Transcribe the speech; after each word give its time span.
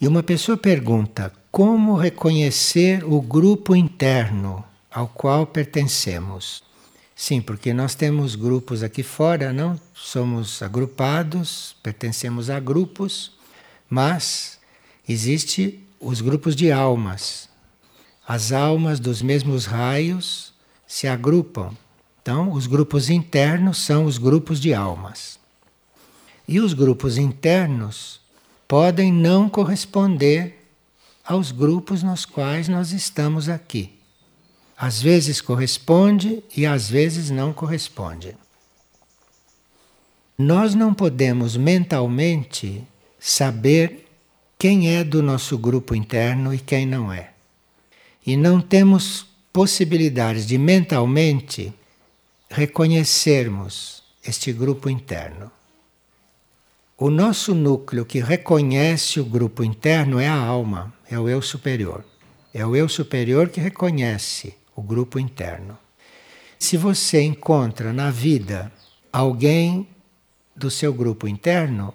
E 0.00 0.08
uma 0.08 0.22
pessoa 0.22 0.56
pergunta: 0.56 1.30
como 1.50 1.94
reconhecer 1.94 3.04
o 3.04 3.20
grupo 3.20 3.76
interno 3.76 4.64
ao 4.90 5.06
qual 5.06 5.46
pertencemos? 5.46 6.62
Sim, 7.14 7.42
porque 7.42 7.74
nós 7.74 7.94
temos 7.94 8.34
grupos 8.34 8.82
aqui 8.82 9.02
fora, 9.02 9.52
não? 9.52 9.78
Somos 9.92 10.62
agrupados, 10.62 11.76
pertencemos 11.82 12.48
a 12.48 12.58
grupos, 12.58 13.32
mas 13.90 14.58
existe 15.06 15.78
os 16.00 16.22
grupos 16.22 16.56
de 16.56 16.72
almas. 16.72 17.50
As 18.26 18.52
almas 18.52 18.98
dos 19.00 19.20
mesmos 19.20 19.66
raios 19.66 20.54
se 20.86 21.06
agrupam. 21.06 21.76
Então, 22.22 22.52
os 22.52 22.66
grupos 22.66 23.10
internos 23.10 23.76
são 23.76 24.06
os 24.06 24.16
grupos 24.16 24.60
de 24.60 24.72
almas. 24.72 25.38
E 26.48 26.58
os 26.58 26.72
grupos 26.72 27.18
internos 27.18 28.19
podem 28.70 29.12
não 29.12 29.48
corresponder 29.48 30.64
aos 31.24 31.50
grupos 31.50 32.04
nos 32.04 32.24
quais 32.24 32.68
nós 32.68 32.92
estamos 32.92 33.48
aqui. 33.48 33.98
Às 34.78 35.02
vezes 35.02 35.40
corresponde 35.40 36.40
e 36.56 36.64
às 36.64 36.88
vezes 36.88 37.30
não 37.30 37.52
corresponde. 37.52 38.36
Nós 40.38 40.72
não 40.76 40.94
podemos 40.94 41.56
mentalmente 41.56 42.86
saber 43.18 44.06
quem 44.56 44.94
é 44.94 45.02
do 45.02 45.20
nosso 45.20 45.58
grupo 45.58 45.92
interno 45.92 46.54
e 46.54 46.58
quem 46.60 46.86
não 46.86 47.12
é. 47.12 47.32
E 48.24 48.36
não 48.36 48.60
temos 48.60 49.26
possibilidades 49.52 50.46
de 50.46 50.56
mentalmente 50.56 51.74
reconhecermos 52.48 54.04
este 54.24 54.52
grupo 54.52 54.88
interno. 54.88 55.50
O 57.02 57.08
nosso 57.08 57.54
núcleo 57.54 58.04
que 58.04 58.20
reconhece 58.20 59.20
o 59.20 59.24
grupo 59.24 59.64
interno 59.64 60.20
é 60.20 60.28
a 60.28 60.36
alma, 60.36 60.92
é 61.10 61.18
o 61.18 61.30
eu 61.30 61.40
superior. 61.40 62.04
É 62.52 62.66
o 62.66 62.76
eu 62.76 62.90
superior 62.90 63.48
que 63.48 63.58
reconhece 63.58 64.54
o 64.76 64.82
grupo 64.82 65.18
interno. 65.18 65.78
Se 66.58 66.76
você 66.76 67.22
encontra 67.22 67.90
na 67.90 68.10
vida 68.10 68.70
alguém 69.10 69.88
do 70.54 70.70
seu 70.70 70.92
grupo 70.92 71.26
interno, 71.26 71.94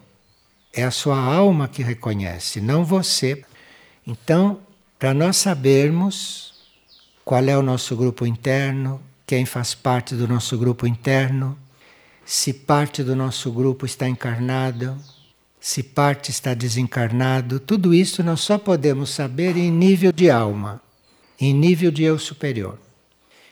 é 0.73 0.83
a 0.83 0.89
sua 0.89 1.19
alma 1.19 1.67
que 1.67 1.83
reconhece, 1.83 2.59
não 2.59 2.83
você. 2.83 3.45
Então, 4.07 4.59
para 4.97 5.13
nós 5.13 5.37
sabermos 5.37 6.51
qual 7.23 7.43
é 7.43 7.55
o 7.55 7.61
nosso 7.61 7.95
grupo 7.95 8.25
interno, 8.25 8.99
quem 9.27 9.45
faz 9.45 9.75
parte 9.75 10.15
do 10.15 10.27
nosso 10.27 10.57
grupo 10.57 10.87
interno, 10.87 11.55
se 12.25 12.51
parte 12.51 13.03
do 13.03 13.15
nosso 13.15 13.51
grupo 13.51 13.85
está 13.85 14.09
encarnado, 14.09 14.97
se 15.59 15.83
parte 15.83 16.31
está 16.31 16.55
desencarnado, 16.55 17.59
tudo 17.59 17.93
isso 17.93 18.23
nós 18.23 18.39
só 18.41 18.57
podemos 18.57 19.11
saber 19.11 19.55
em 19.55 19.71
nível 19.71 20.11
de 20.11 20.29
alma, 20.29 20.81
em 21.39 21.53
nível 21.53 21.91
de 21.91 22.03
eu 22.03 22.17
superior. 22.17 22.79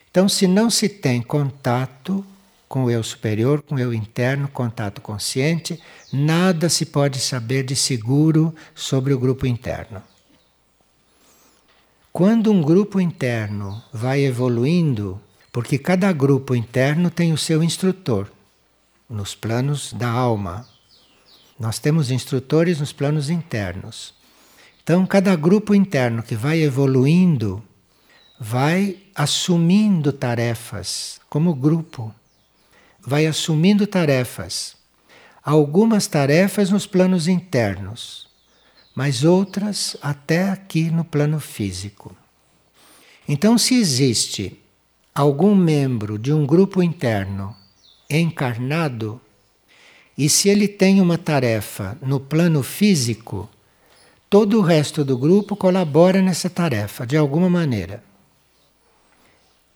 Então, 0.10 0.28
se 0.28 0.48
não 0.48 0.72
se 0.72 0.90
tem 0.90 1.22
contato 1.22 2.26
com 2.68 2.86
o 2.86 2.92
eu 2.92 3.04
superior, 3.04 3.62
com 3.62 3.76
o 3.76 3.80
eu 3.80 3.94
interno, 3.94 4.48
contato 4.48 5.02
consciente, 5.02 5.80
nada 6.12 6.68
se 6.68 6.88
pode 6.88 7.20
saber 7.20 7.64
de 7.64 7.76
seguro 7.76 8.54
sobre 8.74 9.14
o 9.14 9.20
grupo 9.20 9.46
interno. 9.46 10.02
Quando 12.12 12.52
um 12.52 12.62
grupo 12.62 13.00
interno 13.00 13.84
vai 13.92 14.22
evoluindo, 14.22 15.22
porque 15.52 15.78
cada 15.78 16.12
grupo 16.12 16.56
interno 16.56 17.12
tem 17.12 17.32
o 17.34 17.38
seu 17.38 17.64
instrutor 17.64 18.33
nos 19.10 19.36
planos 19.36 19.94
da 19.94 20.10
alma. 20.10 20.68
Nós 21.60 21.80
temos 21.80 22.12
instrutores 22.12 22.80
nos 22.80 22.92
planos 22.92 23.30
internos. 23.30 24.14
Então, 24.84 25.06
cada 25.06 25.36
grupo 25.36 25.74
interno 25.74 26.22
que 26.22 26.36
vai 26.36 26.62
evoluindo 26.62 27.64
vai 28.40 28.98
assumindo 29.16 30.12
tarefas 30.12 31.22
como 31.30 31.54
grupo, 31.56 32.14
vai 33.00 33.26
assumindo 33.26 33.88
tarefas. 33.88 34.76
Algumas 35.42 36.08
tarefas 36.08 36.70
nos 36.70 36.86
planos 36.86 37.28
internos, 37.28 38.28
mas 38.94 39.24
outras 39.24 39.96
até 40.02 40.50
aqui 40.50 40.92
no 40.92 41.04
plano 41.04 41.40
físico. 41.40 42.16
Então, 43.28 43.58
se 43.58 43.76
existe 43.76 44.62
algum 45.16 45.56
membro 45.56 46.18
de 46.18 46.34
um 46.34 46.46
grupo 46.46 46.84
interno 46.84 47.56
encarnado, 48.10 49.20
e 50.18 50.30
se 50.30 50.50
ele 50.50 50.68
tem 50.68 51.02
uma 51.02 51.18
tarefa 51.18 51.98
no 52.02 52.20
plano 52.20 52.62
físico, 52.62 53.50
todo 54.30 54.60
o 54.60 54.62
resto 54.62 55.04
do 55.04 55.18
grupo 55.18 55.56
colabora 55.56 56.22
nessa 56.22 56.50
tarefa 56.50 57.06
de 57.06 57.18
alguma 57.18 57.50
maneira. 57.50 58.04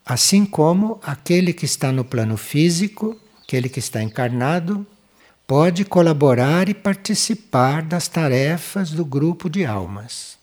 Assim 0.06 0.46
como 0.46 1.00
aquele 1.02 1.54
que 1.54 1.66
está 1.66 1.92
no 1.92 2.06
plano 2.06 2.38
físico, 2.38 3.20
aquele 3.44 3.68
que 3.68 3.80
está 3.80 4.02
encarnado, 4.02 4.86
pode 5.48 5.84
colaborar 5.84 6.70
e 6.70 6.74
participar 6.74 7.82
das 7.82 8.08
tarefas 8.08 8.92
do 8.92 9.04
grupo 9.04 9.50
de 9.50 9.66
almas. 9.66 10.38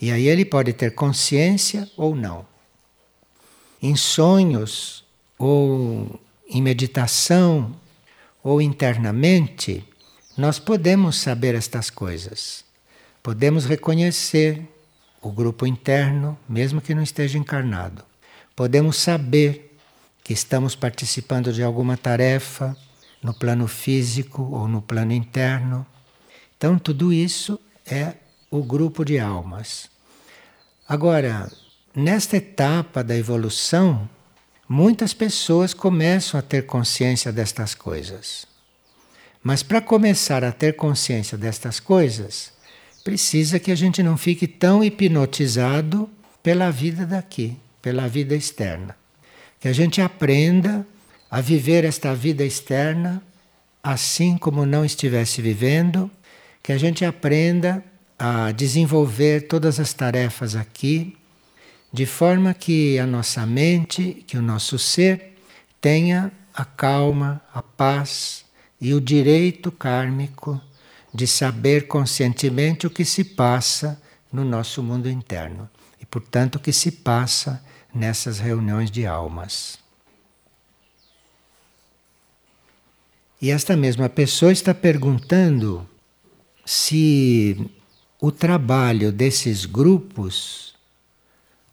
E 0.00 0.10
aí 0.10 0.28
ele 0.28 0.44
pode 0.44 0.72
ter 0.72 0.94
consciência 0.94 1.90
ou 1.96 2.14
não. 2.14 2.46
Em 3.82 3.96
sonhos 3.96 5.04
ou 5.38 6.18
em 6.50 6.60
meditação 6.60 7.74
ou 8.42 8.60
internamente, 8.60 9.84
nós 10.36 10.58
podemos 10.58 11.16
saber 11.16 11.54
estas 11.54 11.88
coisas. 11.90 12.64
Podemos 13.22 13.64
reconhecer 13.64 14.62
o 15.22 15.30
grupo 15.30 15.66
interno, 15.66 16.36
mesmo 16.48 16.80
que 16.80 16.94
não 16.94 17.02
esteja 17.02 17.38
encarnado. 17.38 18.02
Podemos 18.56 18.96
saber 18.96 19.76
que 20.24 20.32
estamos 20.32 20.74
participando 20.74 21.52
de 21.52 21.62
alguma 21.62 21.96
tarefa 21.96 22.76
no 23.22 23.32
plano 23.32 23.68
físico 23.68 24.42
ou 24.42 24.66
no 24.66 24.82
plano 24.82 25.12
interno. 25.12 25.86
Então, 26.56 26.78
tudo 26.78 27.12
isso 27.12 27.60
é 27.86 28.14
o 28.50 28.62
grupo 28.62 29.04
de 29.04 29.18
almas. 29.18 29.88
Agora, 30.88 31.50
nesta 31.94 32.36
etapa 32.36 33.04
da 33.04 33.16
evolução, 33.16 34.08
muitas 34.72 35.12
pessoas 35.12 35.74
começam 35.74 36.38
a 36.38 36.42
ter 36.44 36.64
consciência 36.64 37.32
destas 37.32 37.74
coisas. 37.74 38.46
Mas 39.42 39.64
para 39.64 39.80
começar 39.80 40.44
a 40.44 40.52
ter 40.52 40.76
consciência 40.76 41.36
destas 41.36 41.80
coisas, 41.80 42.52
precisa 43.02 43.58
que 43.58 43.72
a 43.72 43.74
gente 43.74 44.00
não 44.00 44.16
fique 44.16 44.46
tão 44.46 44.84
hipnotizado 44.84 46.08
pela 46.40 46.70
vida 46.70 47.04
daqui, 47.04 47.56
pela 47.82 48.06
vida 48.06 48.36
externa. 48.36 48.94
Que 49.58 49.66
a 49.66 49.72
gente 49.72 50.00
aprenda 50.00 50.86
a 51.28 51.40
viver 51.40 51.84
esta 51.84 52.14
vida 52.14 52.44
externa 52.44 53.20
assim 53.82 54.38
como 54.38 54.64
não 54.64 54.84
estivesse 54.84 55.42
vivendo, 55.42 56.08
que 56.62 56.70
a 56.70 56.78
gente 56.78 57.04
aprenda 57.04 57.82
a 58.16 58.52
desenvolver 58.52 59.48
todas 59.48 59.80
as 59.80 59.92
tarefas 59.92 60.54
aqui 60.54 61.16
de 61.92 62.06
forma 62.06 62.54
que 62.54 62.98
a 62.98 63.06
nossa 63.06 63.44
mente, 63.44 64.24
que 64.26 64.36
o 64.36 64.42
nosso 64.42 64.78
ser 64.78 65.36
tenha 65.80 66.32
a 66.54 66.64
calma, 66.64 67.40
a 67.52 67.62
paz 67.62 68.44
e 68.80 68.94
o 68.94 69.00
direito 69.00 69.72
kármico 69.72 70.60
de 71.12 71.26
saber 71.26 71.88
conscientemente 71.88 72.86
o 72.86 72.90
que 72.90 73.04
se 73.04 73.24
passa 73.24 74.00
no 74.32 74.44
nosso 74.44 74.82
mundo 74.82 75.08
interno 75.08 75.68
e, 76.00 76.06
portanto, 76.06 76.56
o 76.56 76.60
que 76.60 76.72
se 76.72 76.92
passa 76.92 77.62
nessas 77.92 78.38
reuniões 78.38 78.90
de 78.90 79.06
almas. 79.06 79.78
E 83.42 83.50
esta 83.50 83.76
mesma 83.76 84.08
pessoa 84.08 84.52
está 84.52 84.74
perguntando 84.74 85.88
se 86.64 87.70
o 88.20 88.30
trabalho 88.30 89.10
desses 89.10 89.64
grupos 89.64 90.69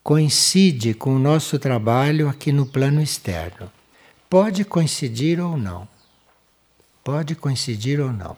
coincide 0.08 0.94
com 0.94 1.18
o 1.18 1.20
nosso 1.20 1.60
trabalho 1.60 2.30
aqui 2.30 2.54
no 2.54 2.66
plano 2.66 3.02
externo. 3.02 3.70
Pode 4.30 4.64
coincidir 4.64 5.38
ou 5.38 5.58
não. 5.58 5.86
Pode 7.04 7.36
coincidir 7.36 8.00
ou 8.00 8.14
não. 8.14 8.38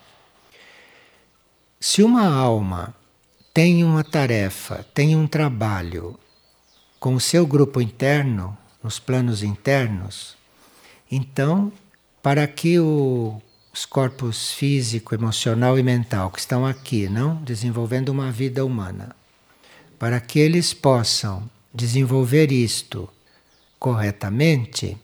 Se 1.80 2.02
uma 2.02 2.26
alma 2.26 2.96
tem 3.54 3.84
uma 3.84 4.04
tarefa, 4.04 4.84
tem 4.96 5.16
um 5.16 5.28
trabalho 5.28 6.20
com 7.00 7.14
o 7.14 7.20
seu 7.20 7.46
grupo 7.46 7.80
interno, 7.80 8.58
nos 8.82 8.98
planos 8.98 9.44
internos, 9.44 10.36
então, 11.12 11.72
para 12.24 12.48
que 12.48 12.80
o, 12.80 13.40
os 13.72 13.86
corpos 13.86 14.54
físico, 14.54 15.14
emocional 15.14 15.78
e 15.78 15.84
mental 15.84 16.32
que 16.32 16.40
estão 16.40 16.66
aqui, 16.66 17.08
não 17.08 17.36
desenvolvendo 17.44 18.10
uma 18.10 18.32
vida 18.32 18.66
humana, 18.66 19.16
para 20.00 20.20
que 20.20 20.40
eles 20.40 20.74
possam 20.74 21.48
desenvolver 21.74 22.52
isto 22.52 23.10
corretamente, 23.80 24.98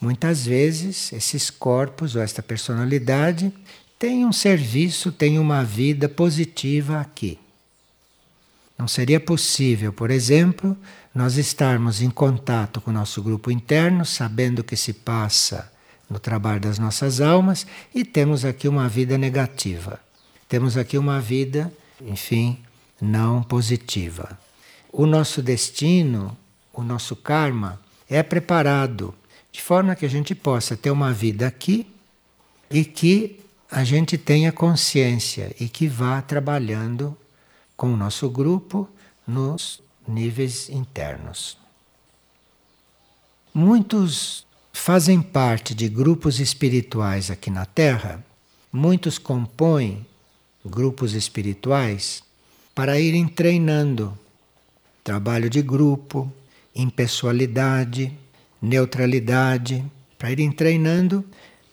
muitas 0.00 0.46
vezes 0.46 1.12
esses 1.12 1.50
corpos 1.50 2.16
ou 2.16 2.22
esta 2.22 2.42
personalidade 2.42 3.52
têm 3.98 4.24
um 4.24 4.32
serviço, 4.32 5.12
têm 5.12 5.38
uma 5.38 5.62
vida 5.64 6.08
positiva 6.08 7.00
aqui. 7.00 7.38
Não 8.76 8.88
seria 8.88 9.20
possível, 9.20 9.92
por 9.92 10.10
exemplo, 10.10 10.76
nós 11.14 11.36
estarmos 11.36 12.02
em 12.02 12.10
contato 12.10 12.80
com 12.80 12.90
o 12.90 12.94
nosso 12.94 13.22
grupo 13.22 13.50
interno, 13.50 14.04
sabendo 14.04 14.60
o 14.60 14.64
que 14.64 14.76
se 14.76 14.92
passa 14.92 15.70
no 16.10 16.18
trabalho 16.18 16.60
das 16.60 16.78
nossas 16.78 17.20
almas 17.20 17.66
e 17.94 18.04
temos 18.04 18.44
aqui 18.44 18.66
uma 18.66 18.88
vida 18.88 19.16
negativa. 19.16 20.00
Temos 20.48 20.76
aqui 20.76 20.98
uma 20.98 21.20
vida, 21.20 21.72
enfim, 22.00 22.58
não 23.00 23.42
positiva. 23.42 24.38
O 24.96 25.06
nosso 25.06 25.42
destino, 25.42 26.38
o 26.72 26.80
nosso 26.80 27.16
karma, 27.16 27.80
é 28.08 28.22
preparado 28.22 29.12
de 29.50 29.60
forma 29.60 29.96
que 29.96 30.06
a 30.06 30.08
gente 30.08 30.36
possa 30.36 30.76
ter 30.76 30.92
uma 30.92 31.12
vida 31.12 31.48
aqui 31.48 31.84
e 32.70 32.84
que 32.84 33.40
a 33.68 33.82
gente 33.82 34.16
tenha 34.16 34.52
consciência 34.52 35.52
e 35.58 35.68
que 35.68 35.88
vá 35.88 36.22
trabalhando 36.22 37.18
com 37.76 37.92
o 37.92 37.96
nosso 37.96 38.30
grupo 38.30 38.88
nos 39.26 39.82
níveis 40.06 40.68
internos. 40.68 41.58
Muitos 43.52 44.46
fazem 44.72 45.20
parte 45.20 45.74
de 45.74 45.88
grupos 45.88 46.38
espirituais 46.38 47.32
aqui 47.32 47.50
na 47.50 47.66
Terra, 47.66 48.24
muitos 48.72 49.18
compõem 49.18 50.06
grupos 50.64 51.14
espirituais 51.14 52.22
para 52.76 53.00
irem 53.00 53.26
treinando 53.26 54.16
trabalho 55.04 55.50
de 55.50 55.60
grupo, 55.60 56.32
impessoalidade, 56.74 58.10
neutralidade, 58.60 59.84
para 60.18 60.32
irem 60.32 60.50
treinando 60.50 61.22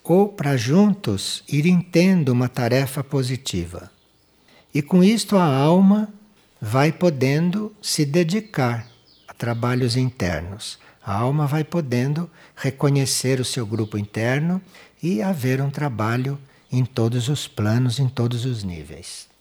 ou 0.04 0.28
para 0.28 0.56
juntos 0.58 1.42
irem 1.48 1.80
tendo 1.80 2.30
uma 2.30 2.48
tarefa 2.48 3.02
positiva. 3.02 3.90
E 4.74 4.82
com 4.82 5.02
isto 5.02 5.36
a 5.36 5.44
alma 5.44 6.12
vai 6.60 6.92
podendo 6.92 7.74
se 7.80 8.04
dedicar 8.04 8.86
a 9.26 9.32
trabalhos 9.32 9.96
internos. 9.96 10.78
A 11.04 11.14
alma 11.14 11.46
vai 11.46 11.64
podendo 11.64 12.30
reconhecer 12.54 13.40
o 13.40 13.44
seu 13.44 13.66
grupo 13.66 13.96
interno 13.96 14.60
e 15.02 15.22
haver 15.22 15.60
um 15.60 15.70
trabalho 15.70 16.38
em 16.70 16.84
todos 16.84 17.28
os 17.28 17.48
planos, 17.48 17.98
em 17.98 18.08
todos 18.08 18.44
os 18.44 18.62
níveis. 18.62 19.31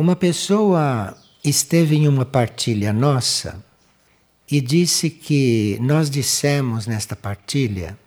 Uma 0.00 0.16
pessoa 0.16 1.14
esteve 1.44 1.94
em 1.94 2.08
uma 2.08 2.24
partilha 2.24 2.90
nossa 2.90 3.62
e 4.50 4.58
disse 4.58 5.10
que 5.10 5.76
nós 5.78 6.08
dissemos 6.08 6.86
nesta 6.86 7.14
partilha 7.14 7.98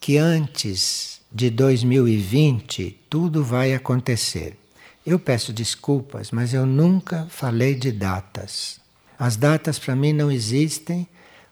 que 0.00 0.16
antes 0.16 1.20
de 1.30 1.50
2020 1.50 2.98
tudo 3.10 3.44
vai 3.44 3.74
acontecer. 3.74 4.56
Eu 5.04 5.18
peço 5.18 5.52
desculpas, 5.52 6.30
mas 6.30 6.54
eu 6.54 6.64
nunca 6.64 7.26
falei 7.28 7.74
de 7.74 7.92
datas. 7.92 8.80
As 9.18 9.36
datas 9.36 9.78
para 9.78 9.94
mim 9.94 10.14
não 10.14 10.32
existem, 10.32 11.06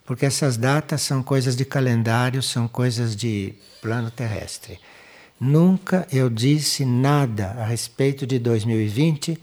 porque 0.07 0.25
essas 0.25 0.57
datas 0.57 1.03
são 1.03 1.23
coisas 1.23 1.55
de 1.55 1.67
calendário, 1.67 2.43
são 2.43 2.67
coisas 2.67 3.15
de 3.15 3.53
plano 3.83 4.11
terrestre. 4.11 4.81
Nunca 5.39 6.09
eu 6.11 6.31
disse 6.31 6.83
nada 6.83 7.49
a 7.59 7.67
respeito 7.67 8.27
de 8.27 8.39
2020 8.39 9.39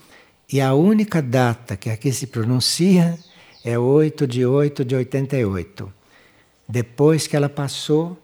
e 0.51 0.61
a 0.61 0.73
única 0.73 1.21
data 1.21 1.75
que 1.75 1.89
aqui 1.89 2.11
se 2.11 2.27
pronuncia 2.27 3.17
é 3.63 3.77
8 3.77 4.27
de 4.27 4.45
8 4.45 4.83
de 4.83 4.95
88. 4.95 5.93
Depois 6.67 7.27
que 7.27 7.35
ela 7.35 7.49
passou, 7.49 8.17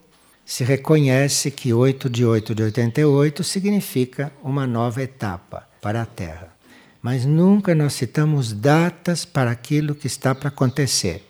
se 0.46 0.64
reconhece 0.64 1.52
que 1.52 1.74
8 1.74 2.10
de 2.10 2.26
8 2.26 2.56
de 2.56 2.64
88 2.64 3.44
significa 3.44 4.32
uma 4.44 4.66
nova 4.66 5.02
etapa 5.02 5.68
para 5.82 6.02
a 6.02 6.06
Terra. 6.06 6.54
Mas 7.02 7.24
nunca 7.26 7.74
nós 7.74 7.94
citamos 7.94 8.52
datas 8.52 9.24
para 9.24 9.52
aquilo 9.52 9.96
que 9.96 10.08
está 10.08 10.36
para 10.36 10.50
acontecer. 10.50 11.24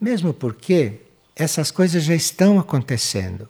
Mesmo 0.00 0.32
porque 0.34 1.00
essas 1.36 1.70
coisas 1.70 2.02
já 2.02 2.14
estão 2.14 2.58
acontecendo. 2.58 3.48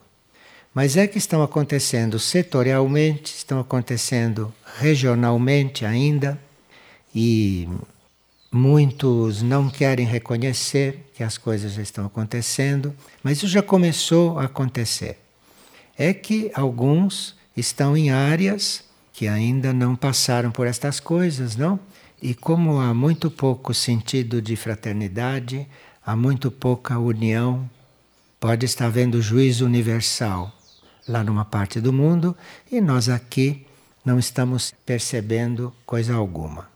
Mas 0.74 0.96
é 0.96 1.06
que 1.06 1.18
estão 1.18 1.42
acontecendo 1.42 2.18
setorialmente, 2.18 3.34
estão 3.34 3.60
acontecendo 3.60 4.52
regionalmente 4.78 5.84
ainda, 5.84 6.38
e 7.14 7.68
muitos 8.50 9.42
não 9.42 9.70
querem 9.70 10.06
reconhecer 10.06 11.10
que 11.14 11.22
as 11.22 11.38
coisas 11.38 11.72
já 11.72 11.82
estão 11.82 12.06
acontecendo, 12.06 12.94
mas 13.22 13.38
isso 13.38 13.48
já 13.48 13.62
começou 13.62 14.38
a 14.38 14.44
acontecer. 14.44 15.18
É 15.96 16.12
que 16.12 16.50
alguns 16.54 17.36
estão 17.56 17.96
em 17.96 18.10
áreas 18.10 18.84
que 19.12 19.28
ainda 19.28 19.72
não 19.72 19.94
passaram 19.94 20.50
por 20.50 20.66
estas 20.66 20.98
coisas, 20.98 21.54
não? 21.54 21.78
E 22.20 22.34
como 22.34 22.80
há 22.80 22.92
muito 22.92 23.30
pouco 23.30 23.72
sentido 23.72 24.42
de 24.42 24.56
fraternidade, 24.56 25.68
há 26.04 26.16
muito 26.16 26.50
pouca 26.50 26.98
união, 26.98 27.68
pode 28.40 28.66
estar 28.66 28.86
havendo 28.86 29.22
juízo 29.22 29.64
universal 29.64 30.52
lá 31.06 31.22
numa 31.22 31.44
parte 31.44 31.80
do 31.80 31.92
mundo 31.92 32.36
e 32.70 32.80
nós 32.80 33.08
aqui 33.08 33.66
não 34.04 34.18
estamos 34.18 34.74
percebendo 34.84 35.72
coisa 35.86 36.14
alguma. 36.14 36.73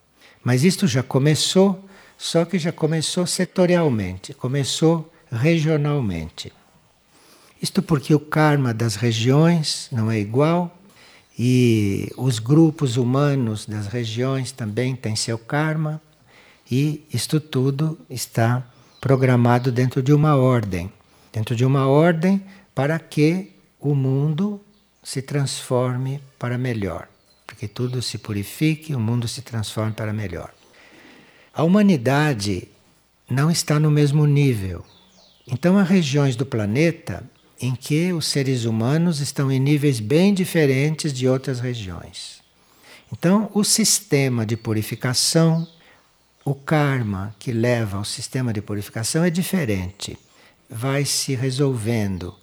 Mas 0.49 0.65
isto 0.65 0.87
já 0.87 1.03
começou, 1.03 1.87
só 2.17 2.47
que 2.47 2.59
já 2.59 2.73
começou 2.73 3.27
setorialmente, 3.27 4.33
começou 4.33 5.13
regionalmente. 5.31 6.51
Isto 7.61 7.83
porque 7.83 8.15
o 8.15 8.19
karma 8.19 8.73
das 8.73 8.97
regiões 8.97 9.91
não 9.93 10.11
é 10.11 10.19
igual 10.19 10.75
e 11.39 12.11
os 12.17 12.39
grupos 12.39 12.97
humanos 12.97 13.67
das 13.67 13.89
regiões 13.89 14.51
também 14.51 14.97
têm 14.97 15.15
seu 15.15 15.37
karma, 15.37 16.01
e 16.71 17.05
isto 17.13 17.41
tudo 17.41 17.99
está 18.09 18.67
programado 19.03 19.71
dentro 19.71 20.03
de 20.03 20.15
uma 20.15 20.35
ordem 20.35 20.91
dentro 21.31 21.55
de 21.55 21.67
uma 21.67 21.87
ordem 21.87 22.43
para 22.75 22.99
que 22.99 23.53
o 23.79 23.95
mundo 23.95 24.59
se 25.03 25.21
transforme 25.21 26.23
para 26.39 26.57
melhor, 26.57 27.07
para 27.49 27.57
que 27.57 27.67
tudo 27.67 28.03
se 28.03 28.19
purifique, 28.19 28.95
o 28.95 29.01
mundo 29.01 29.27
se 29.27 29.41
transforme 29.41 29.93
para 29.93 30.13
melhor. 30.13 30.53
A 31.55 31.63
humanidade 31.63 32.69
não 33.29 33.51
está 33.51 33.81
no 33.81 33.91
mesmo 33.91 34.27
nível. 34.27 34.85
Então 35.47 35.79
há 35.79 35.83
regiões 35.83 36.37
do 36.37 36.45
planeta 36.45 37.25
em 37.59 37.75
que 37.75 38.13
os 38.13 38.27
seres 38.27 38.67
humanos 38.67 39.21
estão 39.21 39.51
em 39.51 39.59
níveis 39.59 39.99
bem 39.99 40.35
diferentes 40.35 41.11
de 41.11 41.27
outras 41.27 41.59
regiões. 41.59 42.43
Então, 43.11 43.51
o 43.55 43.65
sistema 43.65 44.45
de 44.45 44.55
purificação, 44.55 45.67
o 46.45 46.55
karma 46.55 47.35
que 47.39 47.51
leva 47.51 47.97
ao 47.97 48.05
sistema 48.05 48.53
de 48.53 48.61
purificação 48.61 49.25
é 49.25 49.31
diferente. 49.31 50.19
Vai 50.69 51.07
se 51.07 51.35
resolvendo 51.35 52.35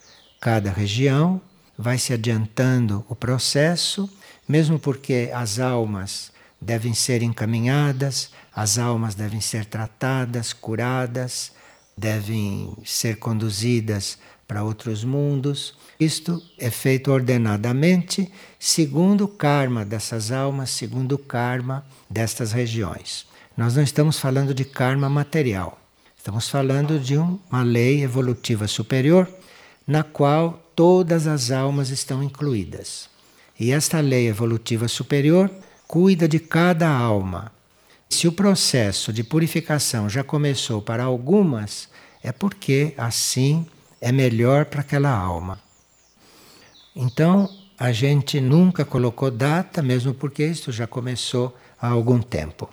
cada 0.42 0.72
região, 0.72 1.40
vai 1.78 2.00
se 2.00 2.12
adiantando 2.12 3.06
o 3.08 3.16
processo, 3.16 4.10
mesmo 4.48 4.80
porque 4.80 5.32
as 5.34 5.60
almas 5.60 6.32
devem 6.62 6.94
ser 6.94 7.22
encaminhadas, 7.22 8.32
as 8.54 8.78
almas 8.78 9.16
devem 9.16 9.42
ser 9.42 9.66
tratadas, 9.66 10.54
curadas, 10.54 11.52
devem 11.98 12.76
ser 12.84 13.18
conduzidas 13.18 14.18
para 14.48 14.64
outros 14.64 15.04
mundos. 15.04 15.76
Isto 16.00 16.42
é 16.58 16.70
feito 16.70 17.12
ordenadamente, 17.12 18.32
segundo 18.60 19.26
o 19.26 19.28
karma 19.28 19.86
dessas 19.86 20.32
almas, 20.32 20.70
segundo 20.70 21.14
o 21.14 21.20
karma 21.20 21.86
destas 22.10 22.52
regiões. 22.52 23.26
Nós 23.58 23.76
não 23.76 23.84
estamos 23.84 24.20
falando 24.20 24.54
de 24.54 24.66
karma 24.66 25.10
material, 25.10 25.80
estamos 26.18 26.50
falando 26.50 27.00
de 27.00 27.18
uma 27.18 27.64
lei 27.64 28.04
evolutiva 28.04 28.68
superior 28.68 29.30
na 29.88 30.04
qual 30.04 30.62
todas 30.76 31.28
as 31.28 31.52
almas 31.52 31.90
estão 31.90 32.22
incluídas. 32.24 33.10
E 33.60 33.72
esta 33.72 34.00
lei 34.00 34.28
evolutiva 34.28 34.88
superior 34.88 35.50
cuida 35.88 36.28
de 36.28 36.40
cada 36.40 36.90
alma. 36.90 37.52
Se 38.10 38.28
o 38.28 38.32
processo 38.32 39.12
de 39.12 39.24
purificação 39.24 40.10
já 40.10 40.24
começou 40.24 40.82
para 40.82 41.04
algumas, 41.04 41.90
é 42.24 42.32
porque 42.32 42.94
assim 42.98 43.66
é 44.02 44.12
melhor 44.12 44.66
para 44.66 44.82
aquela 44.82 45.10
alma. 45.10 45.60
Então, 46.96 47.50
a 47.78 47.92
gente 47.92 48.40
nunca 48.40 48.86
colocou 48.86 49.30
data, 49.30 49.82
mesmo 49.82 50.14
porque 50.14 50.46
isso 50.46 50.72
já 50.72 50.88
começou 50.88 51.56
há 51.80 51.88
algum 51.88 52.22
tempo. 52.22 52.70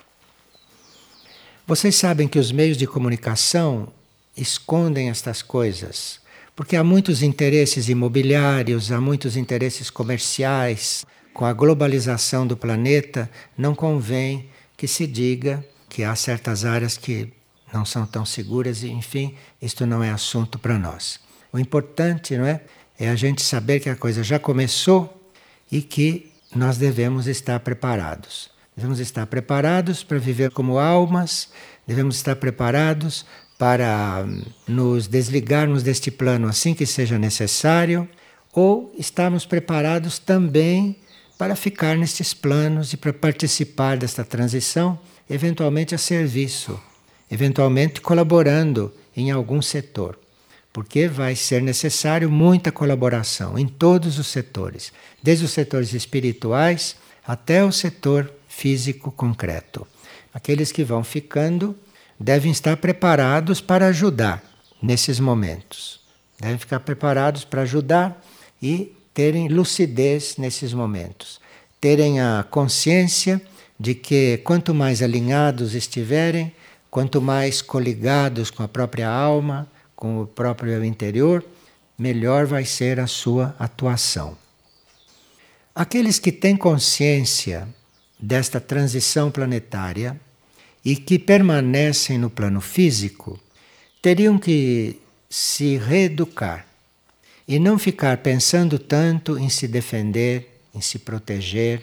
Vocês 1.67 1.95
sabem 1.95 2.27
que 2.27 2.39
os 2.39 2.51
meios 2.51 2.77
de 2.77 2.87
comunicação 2.87 3.87
escondem 4.35 5.09
estas 5.09 5.41
coisas, 5.41 6.19
porque 6.55 6.75
há 6.75 6.83
muitos 6.83 7.21
interesses 7.21 7.89
imobiliários, 7.89 8.91
há 8.91 9.01
muitos 9.01 9.35
interesses 9.35 9.89
comerciais. 9.89 11.05
Com 11.33 11.45
a 11.45 11.53
globalização 11.53 12.45
do 12.45 12.55
planeta, 12.55 13.29
não 13.57 13.73
convém 13.73 14.49
que 14.77 14.87
se 14.87 15.07
diga 15.07 15.65
que 15.89 16.03
há 16.03 16.15
certas 16.15 16.63
áreas 16.63 16.95
que 16.95 17.33
não 17.73 17.83
são 17.83 18.05
tão 18.05 18.23
seguras 18.23 18.83
e, 18.83 18.89
enfim, 18.89 19.35
isto 19.59 19.85
não 19.85 20.03
é 20.03 20.11
assunto 20.11 20.59
para 20.59 20.77
nós. 20.77 21.19
O 21.51 21.57
importante, 21.57 22.37
não 22.37 22.45
é, 22.45 22.61
é 22.99 23.09
a 23.09 23.15
gente 23.15 23.41
saber 23.41 23.79
que 23.79 23.89
a 23.89 23.95
coisa 23.95 24.23
já 24.23 24.37
começou 24.37 25.31
e 25.71 25.81
que 25.81 26.31
nós 26.55 26.77
devemos 26.77 27.25
estar 27.25 27.59
preparados. 27.61 28.51
Devemos 28.75 28.99
estar 28.99 29.25
preparados 29.25 30.03
para 30.03 30.19
viver 30.19 30.51
como 30.51 30.77
almas, 30.77 31.49
devemos 31.87 32.15
estar 32.15 32.35
preparados 32.35 33.25
para 33.57 34.25
hum, 34.27 34.41
nos 34.67 35.07
desligarmos 35.07 35.83
deste 35.83 36.11
plano 36.11 36.47
assim 36.47 36.73
que 36.73 36.85
seja 36.85 37.17
necessário, 37.17 38.07
ou 38.53 38.93
estarmos 38.97 39.45
preparados 39.45 40.19
também 40.19 40.95
para 41.37 41.55
ficar 41.55 41.97
nestes 41.97 42.33
planos 42.33 42.93
e 42.93 42.97
para 42.97 43.11
participar 43.11 43.97
desta 43.97 44.23
transição, 44.23 44.99
eventualmente 45.29 45.95
a 45.95 45.97
serviço, 45.97 46.79
eventualmente 47.29 47.99
colaborando 47.99 48.93
em 49.15 49.31
algum 49.31 49.61
setor, 49.61 50.19
porque 50.71 51.07
vai 51.07 51.35
ser 51.35 51.61
necessário 51.61 52.29
muita 52.29 52.71
colaboração 52.71 53.57
em 53.57 53.67
todos 53.67 54.19
os 54.19 54.27
setores, 54.27 54.93
desde 55.21 55.45
os 55.45 55.51
setores 55.51 55.93
espirituais 55.93 56.95
até 57.25 57.63
o 57.63 57.71
setor 57.71 58.31
físico 58.47 59.11
concreto. 59.11 59.87
Aqueles 60.33 60.71
que 60.71 60.83
vão 60.83 61.03
ficando 61.03 61.75
devem 62.19 62.51
estar 62.51 62.77
preparados 62.77 63.61
para 63.61 63.87
ajudar 63.87 64.43
nesses 64.81 65.19
momentos. 65.19 65.99
Devem 66.39 66.57
ficar 66.57 66.79
preparados 66.79 67.45
para 67.45 67.61
ajudar 67.61 68.21
e 68.61 68.91
terem 69.13 69.47
lucidez 69.47 70.37
nesses 70.37 70.73
momentos. 70.73 71.39
Terem 71.79 72.19
a 72.19 72.45
consciência 72.49 73.41
de 73.79 73.93
que 73.93 74.37
quanto 74.43 74.73
mais 74.73 75.01
alinhados 75.01 75.75
estiverem, 75.75 76.53
quanto 76.89 77.21
mais 77.21 77.61
coligados 77.61 78.49
com 78.49 78.63
a 78.63 78.67
própria 78.67 79.09
alma, 79.09 79.67
com 79.95 80.21
o 80.21 80.27
próprio 80.27 80.83
interior, 80.83 81.43
melhor 81.97 82.45
vai 82.45 82.65
ser 82.65 82.99
a 82.99 83.07
sua 83.07 83.55
atuação. 83.59 84.37
Aqueles 85.75 86.19
que 86.19 86.31
têm 86.31 86.55
consciência 86.55 87.67
desta 88.19 88.59
transição 88.59 89.31
planetária 89.31 90.19
e 90.83 90.95
que 90.95 91.17
permanecem 91.17 92.17
no 92.17 92.29
plano 92.29 92.59
físico 92.59 93.39
teriam 94.01 94.37
que 94.37 94.99
se 95.29 95.77
reeducar 95.77 96.65
e 97.47 97.57
não 97.57 97.79
ficar 97.79 98.17
pensando 98.17 98.77
tanto 98.77 99.37
em 99.37 99.49
se 99.49 99.67
defender, 99.67 100.61
em 100.73 100.81
se 100.81 100.99
proteger, 100.99 101.81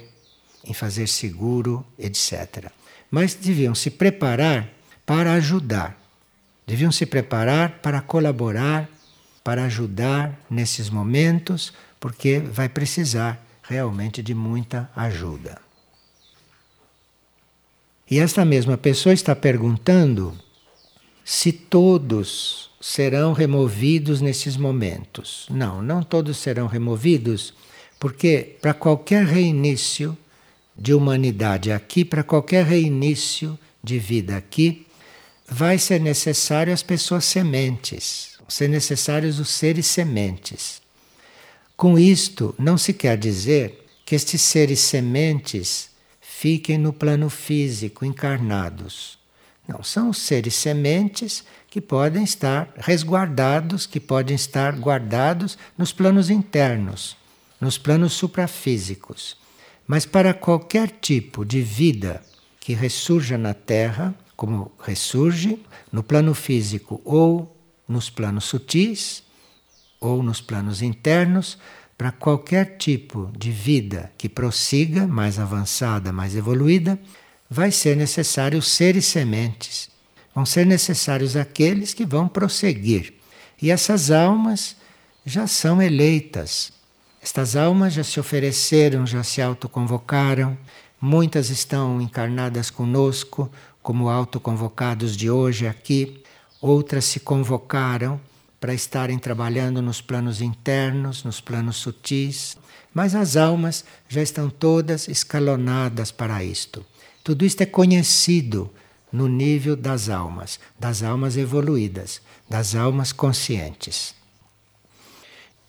em 0.65 0.75
fazer 0.75 1.07
seguro, 1.07 1.85
etc. 1.99 2.71
Mas 3.11 3.35
deviam 3.35 3.75
se 3.75 3.91
preparar 3.91 4.69
para 5.05 5.33
ajudar, 5.35 5.99
deviam 6.67 6.93
se 6.93 7.07
preparar 7.07 7.81
para 7.83 8.01
colaborar, 8.01 8.89
para 9.43 9.65
ajudar 9.65 10.39
nesses 10.49 10.91
momentos, 10.91 11.73
porque 11.99 12.39
vai 12.39 12.69
precisar 12.69 13.45
realmente 13.63 14.23
de 14.23 14.35
muita 14.35 14.91
ajuda. 14.95 15.70
E 18.11 18.19
esta 18.19 18.45
mesma 18.45 18.77
pessoa 18.77 19.13
está 19.13 19.37
perguntando 19.37 20.37
se 21.25 21.53
todos 21.53 22.71
serão 22.81 23.33
removidos 23.33 24.21
nesses 24.21 24.57
momentos. 24.57 25.47
Não, 25.49 25.81
não 25.81 26.03
todos 26.03 26.37
serão 26.39 26.67
removidos, 26.67 27.55
porque 28.01 28.57
para 28.61 28.75
qualquer 28.75 29.25
reinício 29.25 30.19
de 30.77 30.93
humanidade 30.93 31.71
aqui, 31.71 32.05
para 32.05 32.25
qualquer 32.25 32.65
reinício 32.65 33.57
de 33.85 33.99
vida 33.99 34.37
aqui, 34.37 34.87
vai 35.47 35.79
ser 35.79 36.01
necessário 36.01 36.73
as 36.73 36.83
pessoas 36.83 37.25
sementes, 37.25 38.39
ser 38.49 38.69
necessários 38.69 39.39
os 39.39 39.51
seres 39.51 39.87
sementes. 39.87 40.83
Com 41.77 41.97
isto, 41.99 42.55
não 42.59 42.77
se 42.77 42.93
quer 42.93 43.17
dizer 43.17 43.87
que 44.05 44.17
estes 44.17 44.43
seres 44.43 44.81
sementes 44.81 45.90
fiquem 46.41 46.79
no 46.79 46.91
plano 46.91 47.29
físico, 47.29 48.03
encarnados. 48.03 49.19
Não, 49.69 49.83
são 49.83 50.11
seres 50.11 50.55
sementes 50.55 51.45
que 51.69 51.83
podem 51.83 52.25
estar 52.25 52.73
resguardados, 52.79 53.85
que 53.85 54.01
podem 54.01 54.37
estar 54.37 54.75
guardados 54.75 55.59
nos 55.77 55.93
planos 55.93 56.31
internos, 56.31 57.15
nos 57.61 57.77
planos 57.77 58.15
suprafísicos. 58.15 59.37
Mas 59.87 60.07
para 60.07 60.33
qualquer 60.33 60.89
tipo 60.89 61.45
de 61.45 61.61
vida 61.61 62.23
que 62.59 62.73
ressurja 62.73 63.37
na 63.37 63.53
Terra, 63.53 64.15
como 64.35 64.73
ressurge 64.81 65.63
no 65.93 66.03
plano 66.03 66.33
físico 66.33 67.03
ou 67.05 67.55
nos 67.87 68.09
planos 68.09 68.47
sutis, 68.47 69.23
ou 70.01 70.23
nos 70.23 70.41
planos 70.41 70.81
internos, 70.81 71.59
para 72.01 72.13
qualquer 72.13 72.79
tipo 72.79 73.31
de 73.37 73.51
vida 73.51 74.11
que 74.17 74.27
prossiga, 74.27 75.07
mais 75.07 75.39
avançada, 75.39 76.11
mais 76.11 76.35
evoluída, 76.35 76.99
vai 77.51 77.71
ser 77.71 77.95
necessário 77.95 78.63
seres 78.63 79.05
sementes. 79.05 79.91
Vão 80.35 80.47
ser 80.47 80.65
necessários 80.65 81.37
aqueles 81.37 81.93
que 81.93 82.07
vão 82.07 82.27
prosseguir. 82.27 83.13
E 83.61 83.71
essas 83.71 84.11
almas 84.11 84.77
já 85.27 85.47
são 85.47 85.83
eleitas. 85.83 86.73
Estas 87.21 87.55
almas 87.55 87.93
já 87.93 88.03
se 88.03 88.19
ofereceram, 88.19 89.07
já 89.07 89.23
se 89.23 89.43
autoconvocaram. 89.43 90.57
Muitas 90.99 91.51
estão 91.51 92.01
encarnadas 92.01 92.71
conosco, 92.71 93.53
como 93.83 94.09
autoconvocados 94.09 95.15
de 95.15 95.31
hoje 95.31 95.67
aqui. 95.67 96.23
Outras 96.63 97.05
se 97.05 97.21
convocaram 97.21 98.19
para 98.61 98.75
estarem 98.75 99.19
trabalhando 99.19 99.81
nos 99.81 100.03
planos 100.03 100.43
internos, 100.43 101.25
nos 101.25 101.41
planos 101.41 101.77
sutis, 101.77 102.59
mas 102.93 103.15
as 103.15 103.37
almas 103.37 103.85
já 104.09 104.23
estão 104.23 104.51
todas 104.51 105.09
escalonadas 105.09 106.13
para 106.13 106.45
isto. 106.45 106.85
Tudo 107.25 107.45
isto 107.45 107.63
é 107.63 107.67
conhecido 107.67 108.71
no 109.11 109.27
nível 109.27 109.75
das 109.75 110.09
almas, 110.09 110.61
das 110.79 111.03
almas 111.03 111.37
evoluídas, 111.37 112.21
das 112.49 112.75
almas 112.75 113.13
conscientes. 113.13 114.15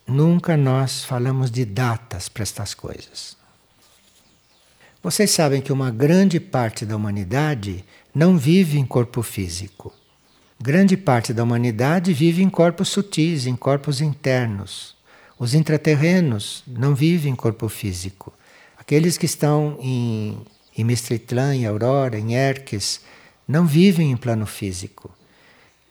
Nunca 0.06 0.58
nós 0.58 1.04
falamos 1.06 1.50
de 1.50 1.64
datas 1.64 2.28
para 2.28 2.44
estas 2.44 2.74
coisas. 2.74 3.38
Vocês 5.02 5.32
sabem 5.32 5.62
que 5.62 5.72
uma 5.72 5.90
grande 5.90 6.40
parte 6.40 6.86
da 6.86 6.96
humanidade 6.96 7.84
não 8.14 8.38
vive 8.38 8.78
em 8.78 8.86
corpo 8.86 9.24
físico. 9.24 9.94
Grande 10.64 10.96
parte 10.96 11.34
da 11.34 11.42
humanidade 11.42 12.14
vive 12.14 12.44
em 12.44 12.50
corpos 12.50 12.90
sutis, 12.90 13.48
em 13.48 13.56
corpos 13.56 14.00
internos. 14.00 14.96
Os 15.40 15.56
intraterrenos 15.56 16.64
não 16.68 16.94
vivem 16.94 17.34
em 17.34 17.36
corpo 17.36 17.68
físico. 17.68 18.32
Aqueles 18.78 19.18
que 19.18 19.26
estão 19.26 19.80
em, 19.82 20.38
em 20.78 20.84
Mistritlan, 20.84 21.56
em 21.56 21.66
Aurora, 21.66 22.20
em 22.20 22.36
Erques, 22.36 23.02
não 23.48 23.66
vivem 23.66 24.12
em 24.12 24.16
plano 24.16 24.46
físico. 24.46 25.10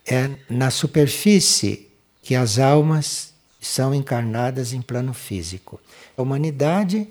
É 0.06 0.30
na 0.48 0.70
superfície 0.70 1.88
que 2.22 2.36
as 2.36 2.60
almas 2.60 3.34
são 3.60 3.92
encarnadas 3.92 4.72
em 4.72 4.80
plano 4.80 5.12
físico. 5.12 5.80
A 6.16 6.22
humanidade 6.22 7.08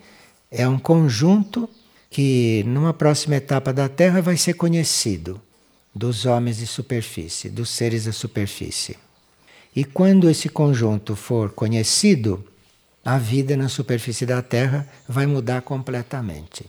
é 0.49 0.65
um 0.65 0.79
conjunto 0.79 1.69
que, 2.09 2.63
numa 2.65 2.93
próxima 2.93 3.35
etapa 3.35 3.73
da 3.73 3.89
Terra, 3.89 4.21
vai 4.21 4.37
ser 4.37 4.53
conhecido 4.53 5.41
dos 5.99 6.25
homens 6.25 6.59
de 6.59 6.65
superfície, 6.65 7.49
dos 7.49 7.69
seres 7.69 8.05
da 8.05 8.13
superfície. 8.13 8.97
E 9.75 9.83
quando 9.83 10.29
esse 10.29 10.47
conjunto 10.47 11.13
for 11.13 11.51
conhecido, 11.51 12.41
a 13.03 13.17
vida 13.17 13.57
na 13.57 13.67
superfície 13.67 14.25
da 14.25 14.41
Terra 14.41 14.87
vai 15.09 15.25
mudar 15.25 15.61
completamente. 15.61 16.65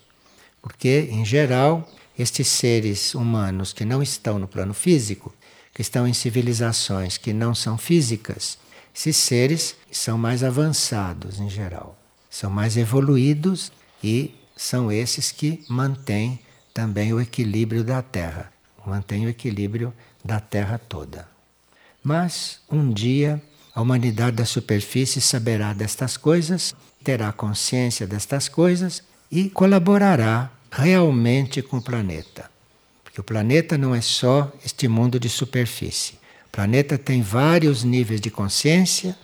Porque, 0.60 1.08
em 1.12 1.24
geral, 1.24 1.88
estes 2.18 2.48
seres 2.48 3.14
humanos 3.14 3.72
que 3.72 3.84
não 3.84 4.02
estão 4.02 4.36
no 4.36 4.48
plano 4.48 4.74
físico, 4.74 5.32
que 5.72 5.80
estão 5.80 6.08
em 6.08 6.12
civilizações 6.12 7.16
que 7.16 7.32
não 7.32 7.54
são 7.54 7.78
físicas, 7.78 8.58
esses 8.92 9.16
seres 9.16 9.76
são 9.92 10.18
mais 10.18 10.42
avançados 10.42 11.38
em 11.38 11.48
geral, 11.48 11.96
são 12.28 12.50
mais 12.50 12.76
evoluídos 12.76 13.70
e 14.02 14.34
são 14.56 14.90
esses 14.90 15.30
que 15.30 15.64
mantêm 15.68 16.40
também 16.74 17.12
o 17.12 17.20
equilíbrio 17.20 17.84
da 17.84 18.02
Terra 18.02 18.50
mantém 18.90 19.24
o 19.24 19.28
equilíbrio 19.28 19.94
da 20.24 20.40
Terra 20.40 20.76
toda. 20.76 21.28
Mas 22.02 22.60
um 22.70 22.92
dia 22.92 23.40
a 23.72 23.80
humanidade 23.80 24.36
da 24.36 24.44
superfície 24.44 25.20
saberá 25.20 25.72
destas 25.72 26.16
coisas, 26.16 26.74
terá 27.04 27.32
consciência 27.32 28.04
destas 28.04 28.48
coisas 28.48 29.02
e 29.30 29.48
colaborará 29.48 30.50
realmente 30.72 31.62
com 31.62 31.78
o 31.78 31.82
planeta. 31.82 32.50
Porque 33.04 33.20
o 33.20 33.24
planeta 33.24 33.78
não 33.78 33.94
é 33.94 34.00
só 34.00 34.52
este 34.64 34.88
mundo 34.88 35.20
de 35.20 35.28
superfície. 35.28 36.14
O 36.48 36.50
planeta 36.50 36.98
tem 36.98 37.22
vários 37.22 37.84
níveis 37.84 38.20
de 38.20 38.30
consciência, 38.30 39.16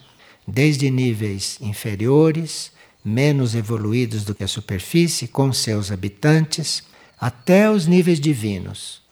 desde 0.46 0.88
níveis 0.90 1.58
inferiores, 1.60 2.70
menos 3.04 3.54
evoluídos 3.56 4.24
do 4.24 4.34
que 4.34 4.44
a 4.44 4.48
superfície, 4.48 5.26
com 5.26 5.52
seus 5.52 5.90
habitantes, 5.90 6.84
até 7.18 7.68
os 7.68 7.86
níveis 7.86 8.20
divinos 8.20 9.05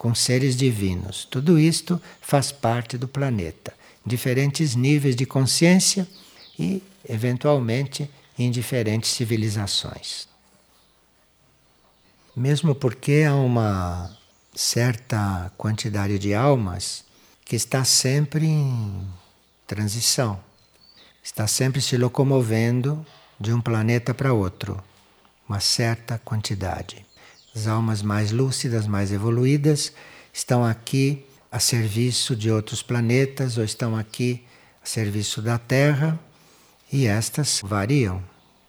com 0.00 0.14
seres 0.14 0.56
divinos. 0.56 1.26
Tudo 1.30 1.58
isto 1.58 2.00
faz 2.22 2.50
parte 2.50 2.96
do 2.96 3.06
planeta. 3.06 3.74
Diferentes 4.04 4.74
níveis 4.74 5.14
de 5.14 5.26
consciência 5.26 6.08
e, 6.58 6.82
eventualmente, 7.06 8.10
em 8.38 8.50
diferentes 8.50 9.10
civilizações. 9.10 10.26
Mesmo 12.34 12.74
porque 12.74 13.26
há 13.28 13.34
uma 13.34 14.16
certa 14.54 15.52
quantidade 15.58 16.18
de 16.18 16.32
almas 16.32 17.04
que 17.44 17.54
está 17.54 17.84
sempre 17.84 18.46
em 18.46 19.06
transição, 19.66 20.40
está 21.22 21.46
sempre 21.46 21.82
se 21.82 21.98
locomovendo 21.98 23.04
de 23.38 23.52
um 23.52 23.60
planeta 23.60 24.14
para 24.14 24.32
outro, 24.32 24.82
uma 25.46 25.60
certa 25.60 26.18
quantidade. 26.24 27.09
As 27.54 27.66
almas 27.66 28.02
mais 28.02 28.30
lúcidas, 28.30 28.86
mais 28.86 29.12
evoluídas, 29.12 29.92
estão 30.32 30.64
aqui 30.64 31.24
a 31.50 31.58
serviço 31.58 32.36
de 32.36 32.50
outros 32.50 32.82
planetas 32.82 33.58
ou 33.58 33.64
estão 33.64 33.96
aqui 33.96 34.44
a 34.82 34.86
serviço 34.86 35.42
da 35.42 35.58
Terra, 35.58 36.18
e 36.92 37.06
estas 37.06 37.60
variam 37.62 38.22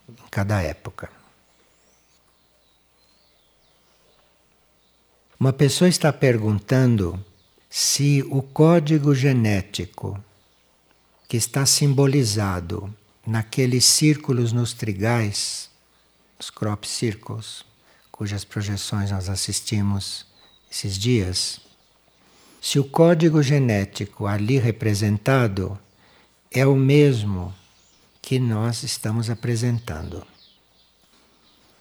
em 0.09 0.29
cada 0.29 0.61
época. 0.61 1.09
Uma 5.39 5.53
pessoa 5.53 5.89
está 5.89 6.13
perguntando 6.13 7.23
se 7.69 8.23
o 8.29 8.41
código 8.41 9.15
genético 9.15 10.23
que 11.27 11.38
está 11.38 11.65
simbolizado 11.65 12.93
naqueles 13.25 13.85
círculos 13.85 14.51
nos 14.51 14.73
trigais, 14.73 15.69
os 16.39 16.50
crop 16.50 16.85
circles, 16.85 17.65
cujas 18.21 18.45
projeções 18.45 19.09
nós 19.09 19.29
assistimos 19.29 20.27
esses 20.71 20.95
dias, 20.95 21.59
se 22.61 22.77
o 22.77 22.83
código 22.83 23.41
genético 23.41 24.27
ali 24.27 24.59
representado 24.59 25.75
é 26.51 26.63
o 26.63 26.75
mesmo 26.75 27.51
que 28.21 28.37
nós 28.37 28.83
estamos 28.83 29.27
apresentando. 29.27 30.23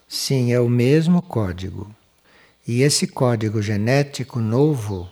Sim, 0.09 0.51
é 0.51 0.59
o 0.59 0.67
mesmo 0.67 1.21
código. 1.21 1.95
E 2.67 2.81
esse 2.81 3.05
código 3.05 3.61
genético 3.61 4.39
novo 4.39 5.11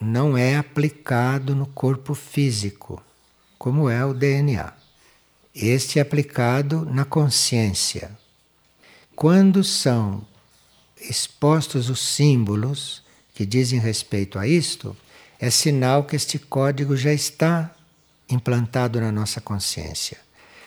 não 0.00 0.38
é 0.38 0.54
aplicado 0.54 1.56
no 1.56 1.66
corpo 1.66 2.14
físico, 2.14 3.02
como 3.58 3.90
é 3.90 4.04
o 4.04 4.14
DNA. 4.14 4.72
Este 5.52 5.98
é 5.98 6.02
aplicado 6.02 6.84
na 6.84 7.04
consciência. 7.04 8.16
Quando 9.16 9.64
são 9.64 10.24
expostos 11.00 11.90
os 11.90 12.00
símbolos 12.00 13.02
que 13.34 13.46
dizem 13.46 13.78
respeito 13.78 14.38
a 14.38 14.46
isto, 14.46 14.96
é 15.38 15.50
sinal 15.50 16.04
que 16.04 16.16
este 16.16 16.38
código 16.38 16.96
já 16.96 17.12
está 17.12 17.74
implantado 18.28 19.00
na 19.00 19.12
nossa 19.12 19.40
consciência. 19.40 20.18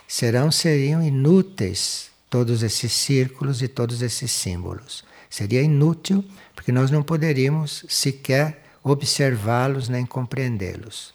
Serão 0.08 0.52
seriam 0.52 1.02
inúteis 1.04 2.10
todos 2.30 2.64
esses 2.64 2.92
círculos 2.94 3.62
e 3.62 3.68
todos 3.68 4.02
esses 4.02 4.32
símbolos. 4.32 5.04
Seria 5.30 5.62
inútil 5.62 6.24
porque 6.56 6.72
nós 6.72 6.92
não 6.92 7.04
poderíamos 7.04 7.86
sequer 7.90 8.64
observá-los 8.84 9.90
nem 9.90 10.06
compreendê-los. 10.06 11.14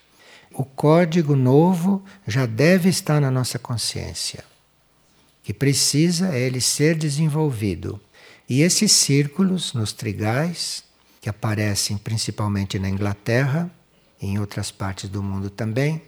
O 0.52 0.64
código 0.64 1.36
novo 1.36 2.02
já 2.26 2.46
deve 2.46 2.88
estar 2.88 3.20
na 3.20 3.30
nossa 3.30 3.58
consciência. 3.58 4.44
que 5.46 5.54
precisa 5.54 6.36
ele 6.36 6.60
ser 6.60 6.96
desenvolvido. 6.96 8.00
E 8.48 8.62
esses 8.62 8.92
círculos 8.92 9.72
nos 9.74 9.92
trigais, 9.92 10.84
que 11.20 11.28
aparecem 11.28 11.96
principalmente 11.96 12.78
na 12.78 12.88
Inglaterra 12.88 13.70
e 14.22 14.26
em 14.26 14.38
outras 14.38 14.70
partes 14.70 15.10
do 15.10 15.22
mundo 15.22 15.50
também, 15.50 16.00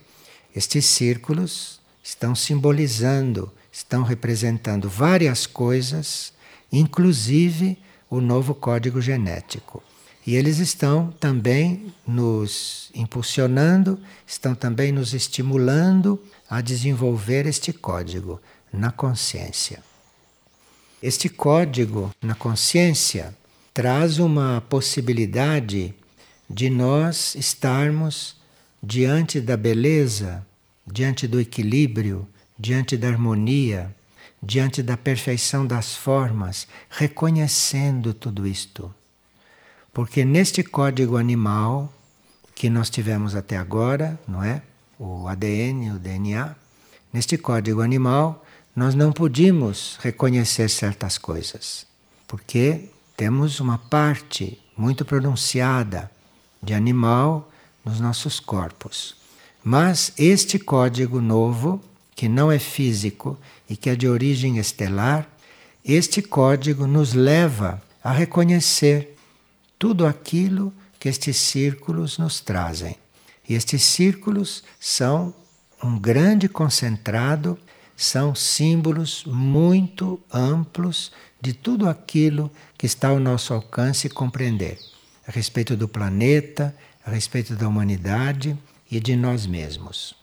estes 0.54 0.87
círculos 0.87 1.80
estão 2.02 2.35
simbolizando, 2.35 3.52
estão 3.73 4.02
representando 4.02 4.88
várias 4.88 5.47
coisas, 5.47 6.32
inclusive 6.71 7.76
o 8.08 8.21
novo 8.21 8.54
código 8.54 9.00
genético. 9.00 9.82
E 10.25 10.36
eles 10.36 10.58
estão 10.58 11.10
também 11.19 11.93
nos 12.06 12.91
impulsionando, 12.95 13.99
estão 14.26 14.54
também 14.54 14.93
nos 14.93 15.13
estimulando 15.13 16.23
a 16.49 16.60
desenvolver 16.60 17.47
este 17.47 17.73
código 17.73 18.41
na 18.73 18.93
consciência. 18.93 19.88
Este 21.00 21.28
código 21.28 22.13
na 22.21 22.34
consciência 22.34 23.32
traz 23.73 24.19
uma 24.19 24.61
possibilidade 24.69 25.95
de 26.50 26.69
nós 26.69 27.37
estarmos 27.37 28.37
diante 28.82 29.41
da 29.41 29.56
beleza, 29.56 30.45
diante 30.84 31.28
do 31.28 31.41
equilíbrio, 31.41 32.26
diante 32.58 32.97
da 32.97 33.06
harmonia, 33.06 33.95
diante 34.43 34.82
da 34.82 34.97
perfeição 34.97 35.65
das 35.65 35.95
formas, 35.95 36.67
reconhecendo 36.91 38.13
tudo 38.13 38.45
isto. 38.45 38.93
Porque 39.93 40.25
neste 40.25 40.65
código 40.65 41.17
animal 41.17 41.93
que 42.56 42.69
nós 42.69 42.91
tivemos 42.91 43.37
até 43.37 43.56
agora, 43.56 44.19
não 44.26 44.43
é? 44.43 44.63
O 44.99 45.28
ADN, 45.28 45.93
o 45.93 45.99
DNA, 46.00 46.56
neste 47.13 47.39
código 47.39 47.82
animal 47.82 48.45
nós 48.78 48.95
não 48.95 49.10
podíamos 49.10 49.99
reconhecer 50.00 50.71
certas 50.71 51.19
coisas, 51.19 51.84
porque 52.28 52.91
temos 53.17 53.58
uma 53.58 53.76
parte 53.76 54.56
muito 54.76 55.04
pronunciada 55.04 56.08
de 56.62 56.75
animal 56.75 57.50
nos 57.84 57.99
nossos 57.99 58.38
corpos. 58.38 59.17
Mas 59.64 60.12
este 60.17 60.60
código 60.60 61.21
novo, 61.21 61.82
que 62.14 62.28
não 62.28 62.52
é 62.52 62.60
físico 62.60 63.36
e 63.69 63.76
que 63.76 63.91
é 63.91 63.97
de 63.97 64.06
origem 64.06 64.58
estelar, 64.58 65.28
este 65.84 66.23
código 66.23 66.86
nos 66.86 67.14
leva 67.14 67.82
a 68.02 68.12
reconhecer 68.12 69.17
tudo 69.76 70.06
aquilo 70.06 70.73
que 71.00 71.08
estes 71.08 71.36
círculos 71.36 72.17
nos 72.17 72.41
trazem. 72.41 72.97
E 73.49 73.54
estes 73.54 73.82
círculos 73.82 74.62
são 74.78 75.34
um 75.82 75.99
grande 75.99 76.49
concentrado, 76.49 77.58
são 77.99 78.32
símbolos 78.32 79.25
muito 79.26 80.21
amplos 80.32 81.11
de 81.41 81.52
tudo 81.52 81.89
aquilo 81.89 82.49
que 82.78 82.87
está 82.87 83.08
ao 83.08 83.19
nosso 83.19 83.52
alcance 83.52 84.08
compreender 84.08 84.78
a 85.26 85.32
respeito 85.32 85.76
do 85.76 85.89
planeta, 85.89 86.73
a 87.04 87.11
respeito 87.11 87.56
da 87.56 87.67
humanidade 87.67 88.56
e 88.89 89.00
de 89.00 89.17
nós 89.17 89.47
mesmos. 89.47 90.15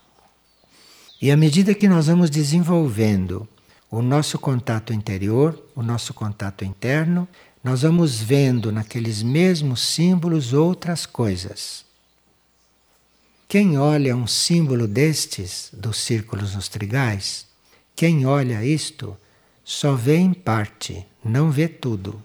E 1.22 1.30
à 1.30 1.36
medida 1.36 1.76
que 1.76 1.90
nós 1.90 2.08
vamos 2.08 2.30
desenvolvendo 2.30 3.46
o 3.92 4.02
nosso 4.02 4.40
contato 4.40 4.94
interior, 4.94 5.62
o 5.76 5.84
nosso 5.84 6.14
contato 6.14 6.64
interno, 6.64 7.28
nós 7.62 7.82
vamos 7.82 8.22
vendo 8.22 8.72
naqueles 8.72 9.22
mesmos 9.22 9.82
símbolos 9.82 10.54
outras 10.54 11.06
coisas. 11.06 11.84
Quem 13.50 13.78
olha 13.78 14.16
um 14.16 14.26
símbolo 14.26 14.88
destes, 14.88 15.70
dos 15.74 15.98
círculos 15.98 16.56
nos 16.56 16.70
trigais, 16.70 17.46
quem 17.96 18.26
olha 18.26 18.64
isto, 18.64 19.16
só 19.64 19.96
vê 19.96 20.18
em 20.18 20.34
parte, 20.34 21.06
não 21.24 21.50
vê 21.50 21.68
tudo. 21.68 22.22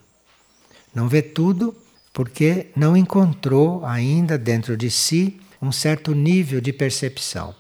Não 0.95 1.09
vê 1.09 1.23
tudo 1.23 1.75
porque 2.13 2.67
não 2.75 2.97
encontrou 2.97 3.85
ainda 3.87 4.37
dentro 4.37 4.77
de 4.77 4.91
si 4.91 5.41
um 5.63 5.71
certo 5.71 6.15
nível 6.15 6.61
de 6.61 6.73
percepção. 6.73 7.55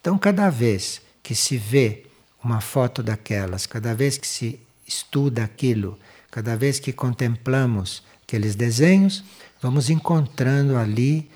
Então, 0.00 0.18
cada 0.18 0.50
vez 0.50 1.00
que 1.22 1.34
se 1.34 1.56
vê 1.56 2.04
uma 2.42 2.60
foto 2.60 3.02
daquelas, 3.02 3.66
cada 3.66 3.94
vez 3.94 4.18
que 4.18 4.26
se 4.26 4.58
estuda 4.86 5.44
aquilo, 5.44 5.98
cada 6.30 6.56
vez 6.56 6.80
que 6.80 6.92
contemplamos 6.92 8.02
aqueles 8.24 8.56
desenhos, 8.56 9.22
vamos 9.60 9.88
encontrando 9.88 10.76
ali 10.76 11.30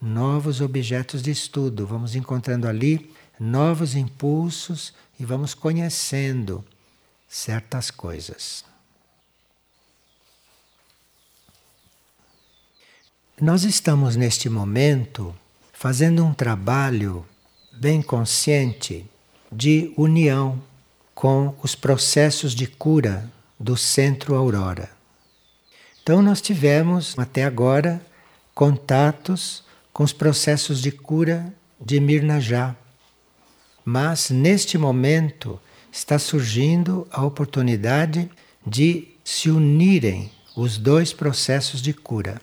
novos 0.00 0.60
objetos 0.60 1.22
de 1.22 1.30
estudo, 1.30 1.86
vamos 1.86 2.14
encontrando 2.14 2.68
ali 2.68 3.10
novos 3.38 3.94
impulsos 3.94 4.92
e 5.20 5.24
vamos 5.24 5.52
conhecendo 5.52 6.64
certas 7.28 7.90
coisas. 7.90 8.64
Nós 13.40 13.62
estamos 13.64 14.16
neste 14.16 14.48
momento 14.48 15.34
fazendo 15.72 16.24
um 16.24 16.32
trabalho 16.34 17.24
bem 17.72 18.02
consciente 18.02 19.06
de 19.52 19.92
união 19.96 20.60
com 21.14 21.54
os 21.62 21.74
processos 21.74 22.54
de 22.54 22.66
cura 22.66 23.30
do 23.58 23.76
Centro 23.76 24.34
Aurora. 24.34 24.90
Então, 26.02 26.22
nós 26.22 26.40
tivemos 26.40 27.18
até 27.18 27.44
agora 27.44 28.00
contatos 28.54 29.62
com 29.92 30.02
os 30.02 30.12
processos 30.12 30.80
de 30.80 30.90
cura 30.90 31.52
de 31.80 32.00
Mirnajá. 32.00 32.74
Mas 33.84 34.30
neste 34.30 34.76
momento 34.76 35.60
está 35.92 36.18
surgindo 36.18 37.06
a 37.10 37.24
oportunidade 37.24 38.30
de 38.66 39.08
se 39.24 39.50
unirem 39.50 40.30
os 40.56 40.76
dois 40.78 41.12
processos 41.12 41.80
de 41.80 41.92
cura. 41.92 42.40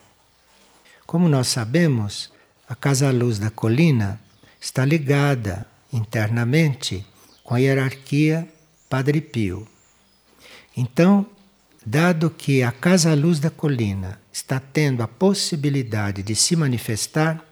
Como 1.06 1.30
nós 1.30 1.48
sabemos, 1.48 2.32
a 2.68 2.76
Casa 2.76 3.12
Luz 3.12 3.40
da 3.40 3.50
Colina 3.50 4.20
está 4.60 4.84
ligada 4.84 5.66
internamente 5.92 7.06
com 7.44 7.56
a 7.56 7.60
hierarquia 7.60 8.48
Padre 8.90 9.22
Pio. 9.22 9.68
Então, 10.76 11.26
dado 11.86 12.30
que 12.30 12.62
a 12.64 12.72
Casa 12.72 13.14
Luz 13.14 13.40
da 13.40 13.50
Colina 13.50 14.20
está 14.32 14.60
tendo 14.60 15.02
a 15.02 15.08
possibilidade 15.08 16.22
de 16.22 16.36
se 16.36 16.56
manifestar, 16.56 17.44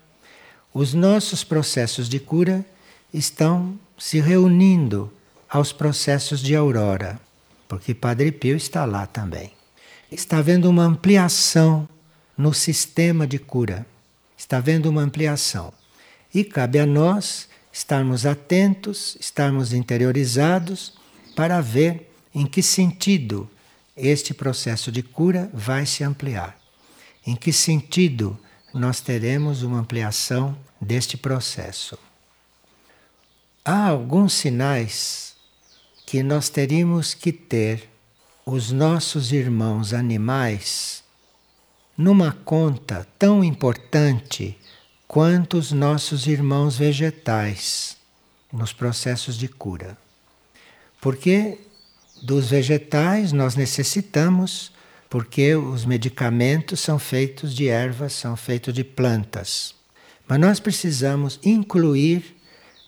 os 0.74 0.94
nossos 0.94 1.44
processos 1.44 2.10
de 2.10 2.20
cura 2.20 2.66
estão 3.18 3.80
se 3.98 4.20
reunindo 4.20 5.12
aos 5.50 5.72
processos 5.72 6.42
de 6.42 6.56
aurora, 6.56 7.20
porque 7.68 7.94
Padre 7.94 8.32
Pio 8.32 8.58
está 8.58 8.84
lá 8.84 9.08
também. 9.08 9.52
Está 10.12 10.38
havendo 10.40 10.70
uma 10.70 10.84
ampliação 10.84 11.88
no 12.38 12.54
sistema 12.54 13.26
de 13.26 13.40
cura. 13.40 13.86
Está 14.38 14.58
havendo 14.58 14.90
uma 14.90 15.02
ampliação. 15.02 15.74
E 16.34 16.44
cabe 16.44 16.80
a 16.80 16.86
nós 16.86 17.48
estarmos 17.72 18.26
atentos, 18.26 19.18
estarmos 19.20 19.72
interiorizados 19.72 20.94
para 21.36 21.62
ver 21.62 22.12
em 22.34 22.46
que 22.46 22.62
sentido 22.62 23.50
este 23.96 24.34
processo 24.34 24.92
de 24.92 25.02
cura 25.02 25.50
vai 25.54 25.86
se 25.86 26.04
ampliar. 26.04 26.58
Em 27.26 27.36
que 27.36 27.54
sentido 27.54 28.38
nós 28.74 29.00
teremos 29.00 29.64
uma 29.64 29.80
ampliação 29.80 30.58
deste 30.82 31.16
processo. 31.16 31.98
Há 33.68 33.88
alguns 33.88 34.34
sinais 34.34 35.36
que 36.06 36.22
nós 36.22 36.50
teríamos 36.50 37.16
que 37.16 37.32
ter 37.32 37.90
os 38.46 38.72
nossos 38.72 39.32
irmãos 39.32 39.92
animais 39.92 41.04
numa 41.98 42.32
conta 42.32 43.08
tão 43.18 43.44
importante 43.44 44.56
quanto 45.08 45.58
os 45.58 45.72
nossos 45.72 46.28
irmãos 46.28 46.78
vegetais 46.78 47.98
nos 48.54 48.72
processos 48.72 49.36
de 49.36 49.48
cura. 49.48 49.98
Porque 51.02 51.58
dos 52.22 52.52
vegetais 52.52 53.32
nós 53.32 53.56
necessitamos, 53.56 54.72
porque 55.10 55.56
os 55.56 55.86
medicamentos 55.86 56.82
são 56.82 57.00
feitos 57.00 57.52
de 57.56 57.68
ervas, 57.68 58.14
são 58.14 58.38
feitos 58.38 58.76
de 58.76 58.84
plantas. 58.84 59.74
Mas 60.28 60.40
nós 60.40 60.60
precisamos 60.60 61.40
incluir 61.44 62.35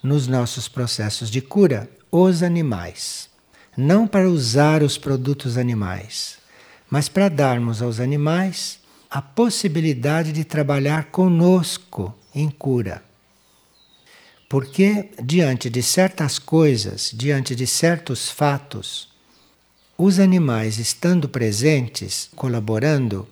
nos 0.08 0.26
nossos 0.26 0.70
processos 0.70 1.30
de 1.30 1.42
cura 1.42 1.90
os 2.10 2.42
animais. 2.42 3.30
Não 3.76 4.08
para 4.08 4.30
usar 4.30 4.82
os 4.82 4.98
produtos 4.98 5.58
animais, 5.58 6.38
mas 6.90 7.10
para 7.10 7.30
darmos 7.30 7.82
aos 7.82 8.00
animais 8.00 8.80
a 9.10 9.22
possibilidade 9.22 10.32
de 10.32 10.44
trabalhar 10.44 11.12
conosco 11.12 12.16
em 12.34 12.50
cura. 12.50 13.04
Porque, 14.50 15.10
diante 15.22 15.70
de 15.70 15.84
certas 15.84 16.40
coisas, 16.40 17.12
diante 17.14 17.54
de 17.54 17.68
certos 17.68 18.30
fatos, 18.30 19.10
os 19.98 20.20
animais 20.20 20.80
estando 20.80 21.28
presentes, 21.28 22.30
colaborando, 22.34 23.28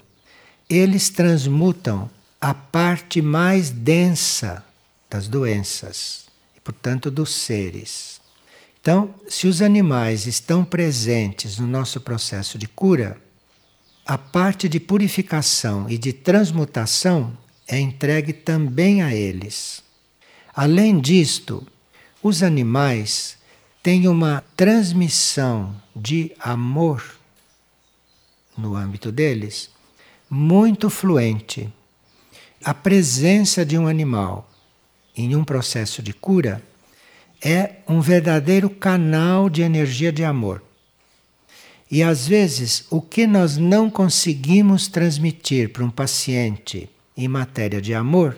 eles 0.69 1.09
transmutam 1.09 2.09
a 2.41 2.53
parte 2.53 3.21
mais 3.21 3.69
densa 3.69 4.63
das 5.09 5.27
doenças 5.27 6.24
portanto, 6.65 7.11
dos 7.11 7.29
seres. 7.29 8.19
Então, 8.81 9.13
se 9.29 9.47
os 9.47 9.61
animais 9.61 10.25
estão 10.25 10.65
presentes 10.65 11.59
no 11.59 11.67
nosso 11.67 12.01
processo 12.01 12.57
de 12.57 12.67
cura, 12.67 13.21
a 14.03 14.17
parte 14.17 14.67
de 14.67 14.79
purificação 14.79 15.87
e 15.87 15.97
de 15.97 16.11
transmutação 16.11 17.37
é 17.67 17.79
entregue 17.79 18.33
também 18.33 19.03
a 19.03 19.13
eles. 19.13 19.83
Além 20.53 20.99
disto, 20.99 21.65
os 22.21 22.41
animais 22.41 23.37
têm 23.83 24.07
uma 24.07 24.43
transmissão 24.57 25.79
de 25.95 26.31
amor 26.39 27.03
no 28.57 28.75
âmbito 28.75 29.11
deles 29.11 29.69
muito 30.27 30.89
fluente. 30.89 31.71
A 32.63 32.73
presença 32.73 33.63
de 33.63 33.77
um 33.77 33.87
animal 33.87 34.49
em 35.15 35.35
um 35.35 35.43
processo 35.43 36.01
de 36.01 36.13
cura 36.13 36.61
é 37.41 37.75
um 37.87 38.01
verdadeiro 38.01 38.69
canal 38.69 39.49
de 39.49 39.61
energia 39.61 40.11
de 40.11 40.23
amor. 40.23 40.63
E 41.89 42.01
às 42.01 42.27
vezes, 42.27 42.85
o 42.89 42.99
que 42.99 43.27
nós 43.27 43.57
não 43.57 43.89
conseguimos 43.89 44.87
transmitir 44.87 45.69
para 45.69 45.83
um 45.83 45.89
paciente 45.89 46.89
em 47.15 47.27
matéria 47.27 47.81
de 47.81 47.93
amor, 47.93 48.37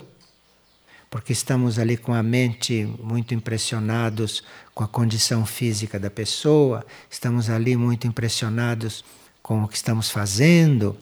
porque 1.09 1.31
estamos 1.31 1.79
ali 1.79 1.95
com 1.95 2.13
a 2.13 2.21
mente 2.21 2.85
muito 3.01 3.33
impressionados 3.33 4.43
com 4.75 4.83
a 4.83 4.87
condição 4.87 5.45
física 5.45 5.97
da 5.97 6.09
pessoa, 6.09 6.85
estamos 7.09 7.49
ali 7.49 7.77
muito 7.77 8.05
impressionados 8.05 9.03
com 9.41 9.63
o 9.63 9.67
que 9.67 9.77
estamos 9.77 10.09
fazendo, 10.09 10.97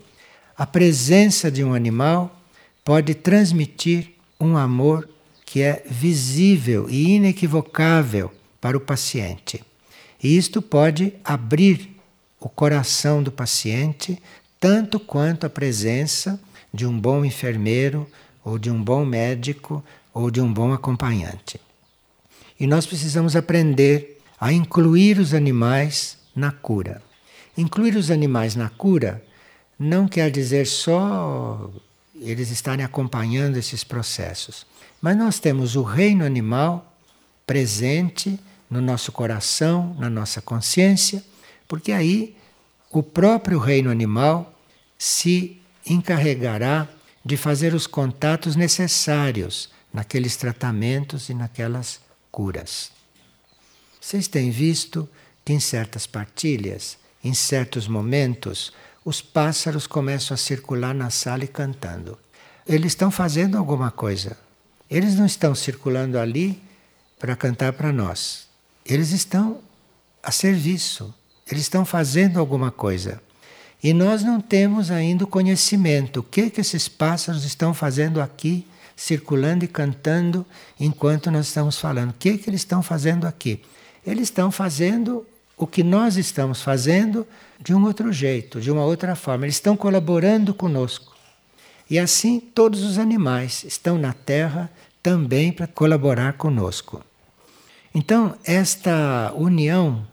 a 0.56 0.66
presença 0.66 1.52
de 1.52 1.64
um 1.64 1.74
animal 1.74 2.40
pode 2.84 3.16
transmitir 3.16 4.12
um 4.40 4.56
amor 4.56 5.10
que 5.56 5.62
é 5.62 5.82
visível 5.89 6.89
e 6.89 7.12
inequivocável 7.12 8.30
para 8.60 8.76
o 8.76 8.82
paciente. 8.82 9.63
E 10.22 10.36
isto 10.36 10.62
pode 10.62 11.13
abrir 11.24 11.96
o 12.41 12.50
coração 12.50 13.24
do 13.24 13.32
paciente, 13.32 14.22
tanto 14.60 15.00
quanto 15.00 15.46
a 15.46 15.50
presença 15.50 16.38
de 16.74 16.86
um 16.86 17.00
bom 17.00 17.24
enfermeiro, 17.24 18.06
ou 18.44 18.60
de 18.60 18.70
um 18.70 18.84
bom 18.84 19.06
médico, 19.06 19.82
ou 20.13 20.30
de 20.30 20.41
um 20.41 20.52
bom 20.52 20.74
acompanhante. 20.74 21.58
E 22.60 22.68
nós 22.68 22.86
precisamos 22.86 23.34
aprender 23.34 24.20
a 24.38 24.52
incluir 24.52 25.20
os 25.20 25.34
animais 25.34 26.18
na 26.36 26.52
cura. 26.52 27.02
Incluir 27.58 27.96
os 27.96 28.12
animais 28.12 28.58
na 28.58 28.68
cura 28.68 29.24
não 29.80 30.06
quer 30.06 30.30
dizer 30.30 30.68
só 30.68 31.72
eles 32.20 32.50
estarem 32.50 32.84
acompanhando 32.84 33.56
esses 33.56 33.86
processos, 33.86 34.65
mas 35.06 35.15
nós 35.15 35.38
temos 35.38 35.76
o 35.76 35.84
reino 35.84 36.26
animal 36.26 36.91
presente 37.46 38.39
no 38.68 38.82
nosso 38.82 39.12
coração, 39.12 39.96
na 40.00 40.10
nossa 40.10 40.41
consciência 40.41 41.24
porque 41.68 41.91
aí 41.91 42.36
o 42.89 43.04
próprio 43.04 43.60
reino 43.60 43.91
animal 43.91 44.52
se 44.98 45.62
encarregará 45.86 46.88
de 47.24 47.38
fazer 47.38 47.76
os 47.76 47.86
contatos 47.86 48.56
necessários 48.56 49.70
naqueles 49.94 50.38
tratamentos 50.38 51.30
e 51.30 51.36
naquelas 51.36 52.00
curas. 52.32 52.89
Vocês 54.02 54.28
têm 54.28 54.50
visto 54.50 55.08
que 55.46 55.54
em 55.54 55.60
certas 55.60 56.08
partilhas, 56.08 56.98
em 57.24 57.36
certos 57.36 57.88
momentos, 57.88 58.74
os 59.06 59.22
pássaros 59.22 59.86
começam 59.86 60.34
a 60.34 60.38
circular 60.39 60.96
na 60.96 61.12
sala 61.12 61.44
e 61.44 61.48
cantando. 61.48 62.18
Eles 62.65 62.94
estão 62.94 63.12
fazendo 63.12 63.56
alguma 63.56 63.91
coisa. 63.91 64.44
Eles 64.89 65.15
não 65.15 65.26
estão 65.26 65.56
circulando 65.56 66.17
ali 66.19 66.62
para 67.19 67.36
cantar 67.36 67.74
para 67.74 67.91
nós. 67.91 68.48
Eles 68.86 69.12
estão 69.12 69.60
a 70.21 70.32
serviço 70.32 71.13
eles 71.50 71.63
estão 71.63 71.86
fazendo 71.86 72.39
alguma 72.39 72.71
coisa. 72.71 73.21
E 73.84 73.93
nós 73.93 74.24
não 74.24 74.41
temos 74.41 74.89
ainda 74.89 75.26
o 75.26 75.28
conhecimento. 75.28 76.21
O 76.21 76.24
que, 76.24 76.50
que 76.50 76.62
esses 76.62 76.88
pássaros 76.88 77.43
estão 77.43 77.74
fazendo 77.74 78.19
aqui, 78.19 78.65
circulando 78.95 79.63
e 79.63 79.67
cantando 79.67 80.45
enquanto 80.80 81.30
nós 81.30 81.48
estamos 81.48 81.78
falando? 81.78 82.10
O 82.10 82.15
que, 82.17 82.38
que 82.38 82.50
eles 82.50 82.62
estão 82.62 82.82
fazendo 82.82 83.28
aqui? 83.28 83.62
Eles 84.06 84.24
estão 84.24 84.52
fazendo 84.52 85.26
o 85.56 85.67
que 85.67 85.84
nós 85.84 86.17
estamos 86.17 86.62
fazendo 86.62 87.28
de 87.60 87.76
um 87.76 87.86
outro 87.86 88.12
jeito, 88.12 88.60
de 88.60 88.71
uma 88.71 88.84
outra 88.84 89.15
forma. 89.15 89.45
Eles 89.45 89.56
estão 89.56 89.78
colaborando 89.78 90.54
conosco. 90.54 91.14
E 91.89 92.00
assim 92.00 92.39
todos 92.39 92.84
os 92.84 92.98
animais 92.98 93.63
estão 93.63 93.98
na 93.98 94.13
Terra 94.13 94.71
também 95.04 95.52
para 95.52 95.67
colaborar 95.67 96.34
conosco. 96.34 97.04
Então, 97.93 98.36
esta 98.43 99.32
união 99.36 100.06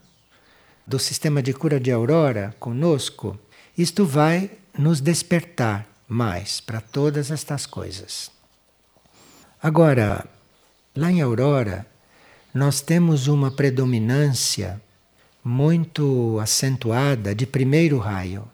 do 0.86 0.98
sistema 0.98 1.42
de 1.42 1.52
cura 1.52 1.80
de 1.80 1.90
Aurora 1.90 2.54
conosco, 2.60 3.38
isto 3.76 4.04
vai 4.04 4.50
nos 4.78 5.00
despertar 5.00 5.86
mais 6.06 6.60
para 6.60 6.80
todas 6.80 7.30
estas 7.30 7.64
coisas. 7.64 8.30
Agora, 9.62 10.26
lá 10.94 11.10
em 11.10 11.22
Aurora, 11.22 11.86
nós 12.52 12.80
temos 12.80 13.28
uma 13.28 13.50
predominância 13.50 14.80
muito 15.42 16.38
acentuada 16.40 17.34
de 17.34 17.46
primeiro 17.46 17.98
raio, 17.98 18.46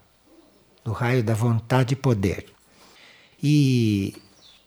do 0.84 0.92
raio 0.92 1.22
da 1.22 1.34
vontade 1.34 1.94
e 1.94 1.96
poder. 1.96 2.57
E 3.42 4.14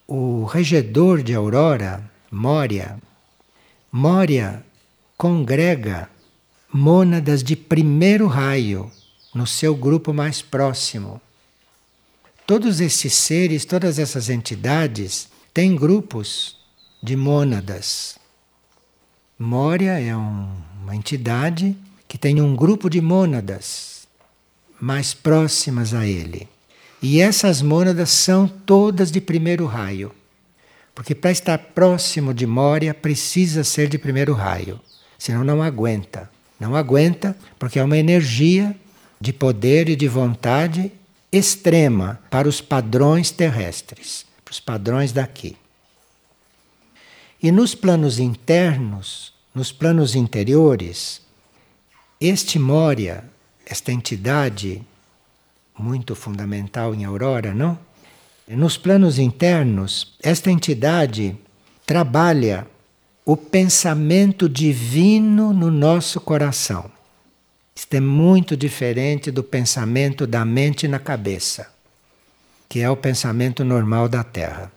o 0.07 0.45
regedor 0.45 1.21
de 1.21 1.33
Aurora, 1.33 2.09
Mória, 2.31 2.97
Mória 3.91 4.65
congrega 5.17 6.09
mônadas 6.73 7.43
de 7.43 7.55
primeiro 7.55 8.27
raio 8.27 8.89
no 9.35 9.45
seu 9.45 9.75
grupo 9.75 10.13
mais 10.13 10.41
próximo. 10.41 11.21
Todos 12.47 12.79
esses 12.79 13.13
seres, 13.13 13.65
todas 13.65 13.99
essas 13.99 14.29
entidades 14.29 15.29
têm 15.53 15.75
grupos 15.75 16.57
de 17.03 17.15
mônadas. 17.15 18.17
Mória 19.37 19.99
é 19.99 20.15
um, 20.15 20.49
uma 20.81 20.95
entidade 20.95 21.75
que 22.07 22.17
tem 22.17 22.41
um 22.41 22.55
grupo 22.55 22.89
de 22.89 23.01
mônadas 23.01 24.07
mais 24.79 25.13
próximas 25.13 25.93
a 25.93 26.05
ele. 26.05 26.47
E 27.01 27.19
essas 27.19 27.61
mônadas 27.61 28.11
são 28.11 28.47
todas 28.47 29.11
de 29.11 29.19
primeiro 29.19 29.65
raio. 29.65 30.11
Porque 30.93 31.15
para 31.15 31.31
estar 31.31 31.57
próximo 31.57 32.33
de 32.33 32.45
Mória 32.45 32.93
precisa 32.93 33.63
ser 33.63 33.87
de 33.87 33.97
primeiro 33.97 34.33
raio, 34.33 34.79
senão 35.17 35.43
não 35.43 35.63
aguenta. 35.63 36.29
Não 36.59 36.75
aguenta 36.75 37.35
porque 37.57 37.79
é 37.79 37.83
uma 37.83 37.97
energia 37.97 38.75
de 39.19 39.33
poder 39.33 39.89
e 39.89 39.95
de 39.95 40.07
vontade 40.07 40.91
extrema 41.31 42.19
para 42.29 42.47
os 42.47 42.61
padrões 42.61 43.31
terrestres, 43.31 44.25
para 44.43 44.51
os 44.51 44.59
padrões 44.59 45.11
daqui. 45.11 45.57
E 47.41 47.51
nos 47.51 47.73
planos 47.73 48.19
internos, 48.19 49.33
nos 49.55 49.71
planos 49.71 50.13
interiores, 50.13 51.21
este 52.19 52.59
Mória, 52.59 53.23
esta 53.65 53.91
entidade 53.91 54.85
muito 55.81 56.15
fundamental 56.15 56.93
em 56.93 57.03
Aurora, 57.03 57.53
não? 57.53 57.77
Nos 58.47 58.77
planos 58.77 59.17
internos, 59.17 60.15
esta 60.21 60.51
entidade 60.51 61.35
trabalha 61.85 62.67
o 63.25 63.35
pensamento 63.35 64.47
divino 64.47 65.53
no 65.53 65.71
nosso 65.71 66.19
coração. 66.19 66.91
Isto 67.75 67.95
é 67.95 67.99
muito 67.99 68.55
diferente 68.55 69.31
do 69.31 69.43
pensamento 69.43 70.27
da 70.27 70.43
mente 70.45 70.87
na 70.87 70.99
cabeça, 70.99 71.67
que 72.67 72.79
é 72.79 72.89
o 72.89 72.97
pensamento 72.97 73.63
normal 73.63 74.07
da 74.07 74.23
Terra. 74.23 74.71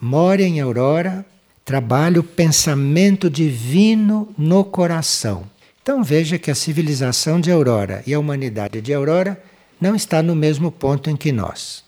Mora 0.00 0.42
em 0.42 0.60
Aurora, 0.60 1.26
trabalha 1.64 2.20
o 2.20 2.24
pensamento 2.24 3.28
divino 3.28 4.32
no 4.38 4.64
coração. 4.64 5.44
Então 5.82 6.02
veja 6.02 6.38
que 6.38 6.50
a 6.50 6.54
civilização 6.54 7.40
de 7.40 7.50
Aurora 7.50 8.02
e 8.06 8.14
a 8.14 8.18
humanidade 8.18 8.80
de 8.80 8.94
Aurora 8.94 9.42
não 9.82 9.96
está 9.96 10.22
no 10.22 10.36
mesmo 10.36 10.70
ponto 10.70 11.10
em 11.10 11.16
que 11.16 11.32
nós. 11.32 11.82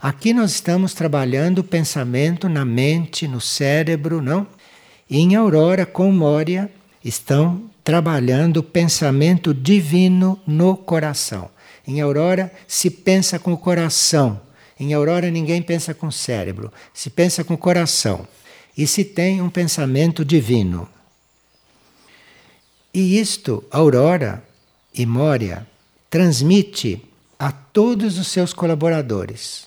Aqui 0.00 0.32
nós 0.32 0.52
estamos 0.52 0.94
trabalhando 0.94 1.58
o 1.58 1.64
pensamento 1.64 2.48
na 2.48 2.64
mente, 2.64 3.26
no 3.26 3.40
cérebro, 3.40 4.22
não? 4.22 4.46
E 5.10 5.18
em 5.18 5.34
Aurora 5.34 5.84
com 5.84 6.12
Mória 6.12 6.70
estão 7.04 7.68
trabalhando 7.82 8.58
o 8.58 8.62
pensamento 8.62 9.52
divino 9.52 10.38
no 10.46 10.76
coração. 10.76 11.50
Em 11.84 12.00
Aurora 12.00 12.52
se 12.68 12.88
pensa 12.88 13.36
com 13.36 13.52
o 13.52 13.58
coração. 13.58 14.40
Em 14.78 14.94
Aurora 14.94 15.28
ninguém 15.28 15.60
pensa 15.60 15.92
com 15.92 16.06
o 16.06 16.12
cérebro, 16.12 16.72
se 16.94 17.10
pensa 17.10 17.42
com 17.42 17.54
o 17.54 17.58
coração. 17.58 18.28
E 18.78 18.86
se 18.86 19.04
tem 19.04 19.42
um 19.42 19.50
pensamento 19.50 20.24
divino. 20.24 20.88
E 22.94 23.18
isto, 23.18 23.64
Aurora 23.72 24.40
e 24.94 25.04
Mória, 25.04 25.66
transmite 26.08 27.09
a 27.40 27.50
todos 27.50 28.18
os 28.18 28.28
seus 28.28 28.52
colaboradores. 28.52 29.66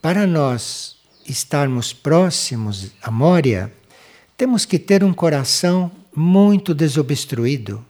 Para 0.00 0.26
nós 0.26 0.96
estarmos 1.28 1.92
próximos 1.92 2.90
a 3.02 3.10
Mória, 3.10 3.70
temos 4.34 4.64
que 4.64 4.78
ter 4.78 5.04
um 5.04 5.12
coração 5.12 5.92
muito 6.14 6.74
desobstruído. 6.74 7.84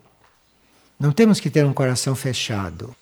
Não 0.99 1.13
temos 1.13 1.39
que 1.39 1.49
ter 1.49 1.65
um 1.65 1.73
coração 1.73 2.17
fechado. 2.17 2.97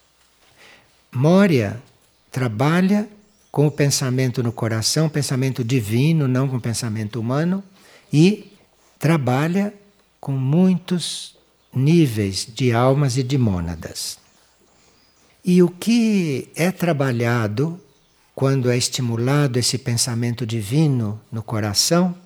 Mória 1.10 1.82
trabalha 2.30 3.08
com 3.50 3.66
o 3.66 3.70
pensamento 3.70 4.42
no 4.42 4.52
coração, 4.52 5.08
pensamento 5.08 5.64
divino, 5.64 6.28
não 6.28 6.46
com 6.46 6.60
pensamento 6.60 7.18
humano, 7.18 7.64
e 8.12 8.52
trabalha 8.98 9.72
com 10.20 10.32
muitos 10.32 11.34
níveis 11.74 12.46
de 12.46 12.72
almas 12.72 13.16
e 13.16 13.22
de 13.22 13.38
mônadas. 13.38 14.22
E 15.44 15.62
o 15.62 15.68
que 15.68 16.48
é 16.56 16.70
trabalhado 16.70 17.78
quando 18.34 18.70
é 18.70 18.78
estimulado 18.78 19.58
esse 19.58 19.76
pensamento 19.76 20.46
divino 20.46 21.20
no 21.30 21.42
coração 21.42 22.16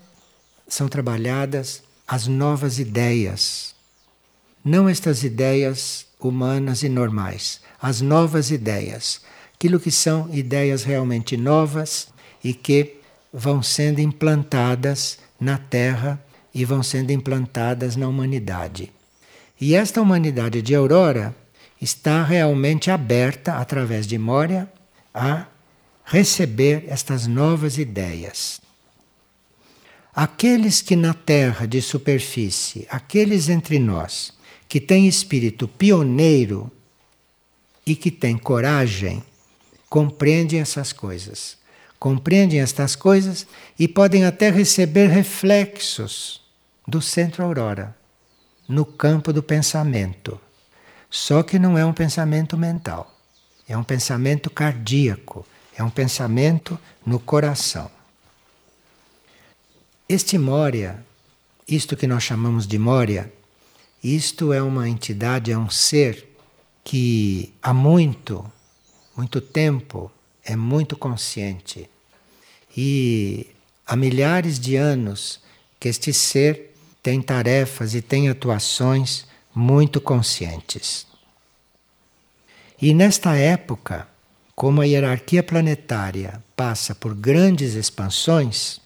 são 0.69 0.87
trabalhadas 0.87 1.83
as 2.07 2.29
novas 2.29 2.79
ideias. 2.79 3.75
Não 4.65 4.89
estas 4.89 5.25
ideias 5.25 6.07
humanas 6.21 6.85
e 6.85 6.89
normais, 6.89 7.61
as 7.83 8.01
novas 8.01 8.53
ideias. 8.53 9.21
Aquilo 9.53 9.81
que 9.81 9.91
são 9.91 10.33
ideias 10.33 10.85
realmente 10.85 11.37
novas 11.37 12.09
e 12.45 12.55
que 12.55 13.01
vão 13.33 13.65
sendo 13.65 14.01
implantadas 14.01 15.19
na 15.41 15.59
Terra 15.59 16.23
e 16.55 16.65
vão 16.65 16.85
sendo 16.85 17.11
implantadas 17.11 17.97
na 17.97 18.07
humanidade. 18.07 18.93
E 19.61 19.75
esta 19.75 20.01
humanidade 20.01 20.63
de 20.63 20.73
Aurora 20.73 21.35
está 21.81 22.23
realmente 22.23 22.91
aberta, 22.91 23.55
através 23.55 24.07
de 24.07 24.19
Mória, 24.19 24.71
a 25.15 25.47
receber 26.05 26.85
estas 26.89 27.27
novas 27.27 27.79
ideias. 27.79 28.61
Aqueles 30.15 30.81
que 30.83 30.97
na 30.97 31.15
terra 31.15 31.67
de 31.67 31.81
superfície, 31.81 32.87
aqueles 32.91 33.49
entre 33.49 33.79
nós, 33.79 34.33
que 34.69 34.81
têm 34.81 35.07
espírito 35.07 35.69
pioneiro 35.69 36.71
e 37.87 37.95
que 37.95 38.11
têm 38.11 38.37
coragem, 38.37 39.23
compreendem 39.89 40.61
essas 40.61 40.93
coisas. 40.93 41.57
Compreendem 41.99 42.61
estas 42.61 42.95
coisas 42.95 43.47
e 43.79 43.89
podem 43.89 44.25
até 44.25 44.51
receber 44.51 45.09
reflexos 45.09 46.41
do 46.87 47.03
centro 47.03 47.45
aurora, 47.45 47.97
no 48.69 48.85
campo 48.85 49.33
do 49.33 49.43
pensamento. 49.43 50.41
Só 51.11 51.43
que 51.43 51.59
não 51.59 51.79
é 51.79 51.85
um 51.85 51.93
pensamento 51.93 52.57
mental, 52.57 53.15
é 53.67 53.77
um 53.77 53.85
pensamento 53.85 54.51
cardíaco, 54.51 55.47
é 55.77 55.83
um 55.83 55.91
pensamento 55.91 56.79
no 57.05 57.19
coração. 57.19 57.91
Este 60.09 60.39
Mória, 60.39 61.05
isto 61.67 61.97
que 61.97 62.07
nós 62.07 62.23
chamamos 62.23 62.67
de 62.67 62.79
Mória, 62.79 63.33
isto 64.03 64.53
é 64.53 64.63
uma 64.63 64.89
entidade, 64.89 65.53
é 65.53 65.59
um 65.59 65.69
ser 65.69 66.29
que 66.83 67.53
há 67.63 67.75
muito, 67.75 68.45
muito 69.17 69.41
tempo 69.41 70.11
é 70.43 70.57
muito 70.57 70.97
consciente. 70.97 71.91
E 72.75 73.49
há 73.87 73.95
milhares 73.95 74.59
de 74.59 74.77
anos 74.77 75.41
que 75.79 75.89
este 75.89 76.13
ser 76.15 76.75
tem 77.03 77.21
tarefas 77.21 77.95
e 77.95 78.01
tem 78.01 78.31
atuações 78.31 79.28
muito 79.59 80.01
conscientes. 80.01 81.05
E 82.81 82.95
nesta 82.95 83.35
época, 83.35 84.07
como 84.55 84.81
a 84.81 84.85
hierarquia 84.85 85.43
planetária 85.43 86.41
passa 86.55 86.95
por 86.95 87.13
grandes 87.13 87.75
expansões, 87.75 88.81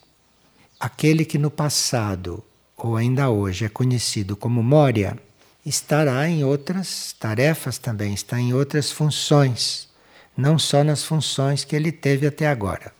aquele 0.80 1.26
que 1.26 1.36
no 1.36 1.50
passado 1.50 2.42
ou 2.74 2.96
ainda 2.96 3.28
hoje 3.28 3.66
é 3.66 3.68
conhecido 3.68 4.34
como 4.34 4.62
Moria 4.62 5.18
estará 5.64 6.26
em 6.26 6.42
outras 6.42 7.14
tarefas 7.20 7.76
também, 7.76 8.14
está 8.14 8.40
em 8.40 8.54
outras 8.54 8.90
funções, 8.90 9.88
não 10.34 10.58
só 10.58 10.82
nas 10.82 11.04
funções 11.04 11.64
que 11.64 11.76
ele 11.76 11.92
teve 11.92 12.26
até 12.26 12.46
agora. 12.48 12.94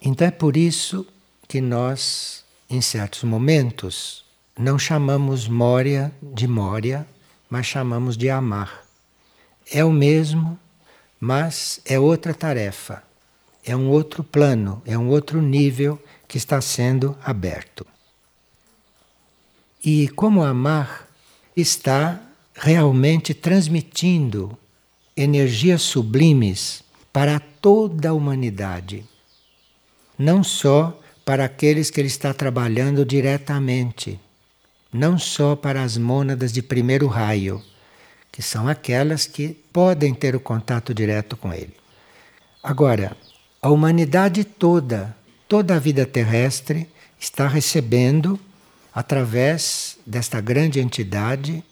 Então 0.00 0.26
é 0.26 0.30
por 0.30 0.56
isso 0.56 1.06
que 1.46 1.60
nós, 1.60 2.44
em 2.70 2.80
certos 2.80 3.24
momentos, 3.24 4.26
não 4.58 4.76
chamamos 4.76 5.46
Mória 5.46 6.12
de 6.20 6.48
Mória, 6.48 7.06
mas 7.48 7.64
chamamos 7.64 8.16
de 8.16 8.28
amar. 8.28 8.82
É 9.70 9.84
o 9.84 9.92
mesmo, 9.92 10.58
mas 11.20 11.80
é 11.84 11.96
outra 11.96 12.34
tarefa, 12.34 13.04
é 13.64 13.76
um 13.76 13.88
outro 13.88 14.24
plano, 14.24 14.82
é 14.84 14.98
um 14.98 15.08
outro 15.10 15.40
nível 15.40 16.02
que 16.26 16.36
está 16.36 16.60
sendo 16.60 17.16
aberto. 17.22 17.86
E 19.84 20.08
como 20.08 20.42
amar 20.42 21.06
está 21.56 22.20
realmente 22.52 23.32
transmitindo 23.32 24.58
energias 25.16 25.82
sublimes 25.82 26.82
para 27.12 27.38
toda 27.38 28.08
a 28.08 28.12
humanidade, 28.12 29.04
não 30.18 30.42
só 30.42 31.00
para 31.24 31.44
aqueles 31.44 31.90
que 31.90 32.00
ele 32.00 32.08
está 32.08 32.34
trabalhando 32.34 33.04
diretamente 33.04 34.18
não 34.92 35.18
só 35.18 35.54
para 35.54 35.82
as 35.82 35.96
mônadas 35.96 36.52
de 36.52 36.62
primeiro 36.62 37.06
raio, 37.06 37.62
que 38.30 38.42
são 38.42 38.68
aquelas 38.68 39.26
que 39.26 39.48
podem 39.72 40.14
ter 40.14 40.34
o 40.36 40.40
contato 40.40 40.94
direto 40.94 41.36
com 41.36 41.52
ele. 41.52 41.74
Agora, 42.62 43.16
a 43.60 43.70
humanidade 43.70 44.44
toda, 44.44 45.16
toda 45.48 45.76
a 45.76 45.78
vida 45.78 46.06
terrestre, 46.06 46.88
está 47.18 47.48
recebendo, 47.48 48.38
através 48.94 49.98
desta 50.06 50.40
grande 50.40 50.80
entidade, 50.80 51.64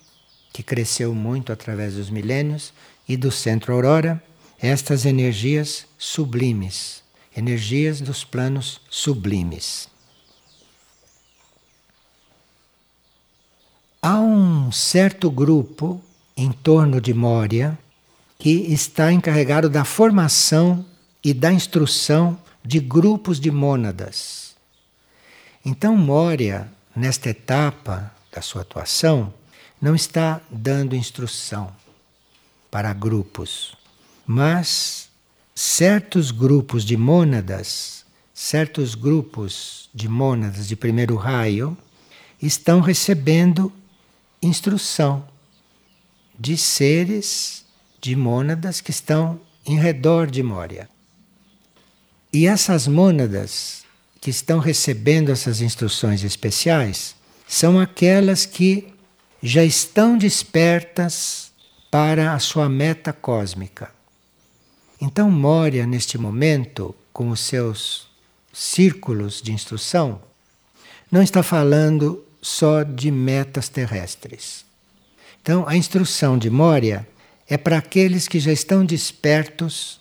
que 0.53 0.63
cresceu 0.63 1.15
muito 1.15 1.53
através 1.53 1.95
dos 1.95 2.11
milênios, 2.11 2.73
e 3.09 3.17
do 3.17 3.31
centro 3.31 3.73
aurora, 3.73 4.23
estas 4.59 5.05
energias 5.05 5.87
sublimes, 5.97 7.03
energias 7.37 8.01
dos 8.01 8.25
planos 8.25 8.81
sublimes. 8.91 9.89
Há 14.09 14.21
um 14.21 14.71
certo 14.71 15.29
grupo 15.29 16.01
em 16.37 16.53
torno 16.53 17.01
de 17.01 17.13
Moria 17.13 17.77
que 18.39 18.51
está 18.73 19.13
encarregado 19.13 19.69
da 19.69 19.85
formação 19.85 20.87
e 21.25 21.35
da 21.35 21.53
instrução 21.53 22.39
de 22.65 22.79
grupos 22.79 23.41
de 23.41 23.51
mônadas. 23.51 24.55
Então, 25.65 25.97
Moria, 25.97 26.71
nesta 26.95 27.31
etapa 27.31 28.15
da 28.33 28.41
sua 28.41 28.63
atuação, 28.63 29.35
não 29.83 29.97
está 29.97 30.41
dando 30.49 30.95
instrução 30.95 31.73
para 32.71 32.93
grupos, 32.93 33.77
mas 34.25 35.09
certos 35.53 36.31
grupos 36.31 36.85
de 36.85 36.97
mônadas, 36.97 38.05
certos 38.33 38.95
grupos 38.95 39.91
de 39.93 40.09
mônadas 40.09 40.69
de 40.69 40.77
primeiro 40.77 41.17
raio, 41.17 41.77
estão 42.41 42.81
recebendo 42.81 43.73
instrução 44.47 45.27
de 46.39 46.57
seres, 46.57 47.65
de 48.01 48.15
mônadas 48.15 48.81
que 48.81 48.91
estão 48.91 49.41
em 49.65 49.79
redor 49.79 50.31
de 50.31 50.43
Moria. 50.43 50.89
E 52.33 52.47
essas 52.47 52.87
mônadas 52.87 53.85
que 54.21 54.31
estão 54.31 54.59
recebendo 54.59 55.31
essas 55.31 55.61
instruções 55.61 56.23
especiais 56.23 57.15
são 57.47 57.79
aquelas 57.81 58.45
que 58.45 58.93
já 59.43 59.65
estão 59.65 60.19
despertas 60.19 61.53
para 61.91 62.35
a 62.35 62.39
sua 62.39 62.69
meta 62.69 63.13
cósmica. 63.13 63.91
Então, 65.01 65.31
Moria, 65.31 65.87
neste 65.87 66.19
momento, 66.19 66.95
com 67.13 67.31
os 67.31 67.41
seus 67.41 68.09
círculos 68.53 69.41
de 69.41 69.53
instrução, 69.53 70.21
não 71.11 71.23
está 71.23 71.43
falando 71.43 72.26
só 72.47 72.85
de 72.85 73.11
metas 73.11 73.69
terrestres. 73.69 74.65
Então, 75.43 75.67
a 75.67 75.77
instrução 75.77 76.39
de 76.39 76.49
Moria 76.49 77.05
é 77.49 77.57
para 77.57 77.79
aqueles 77.79 78.29
que 78.29 78.39
já 78.39 78.53
estão 78.53 78.87
despertos 78.87 80.01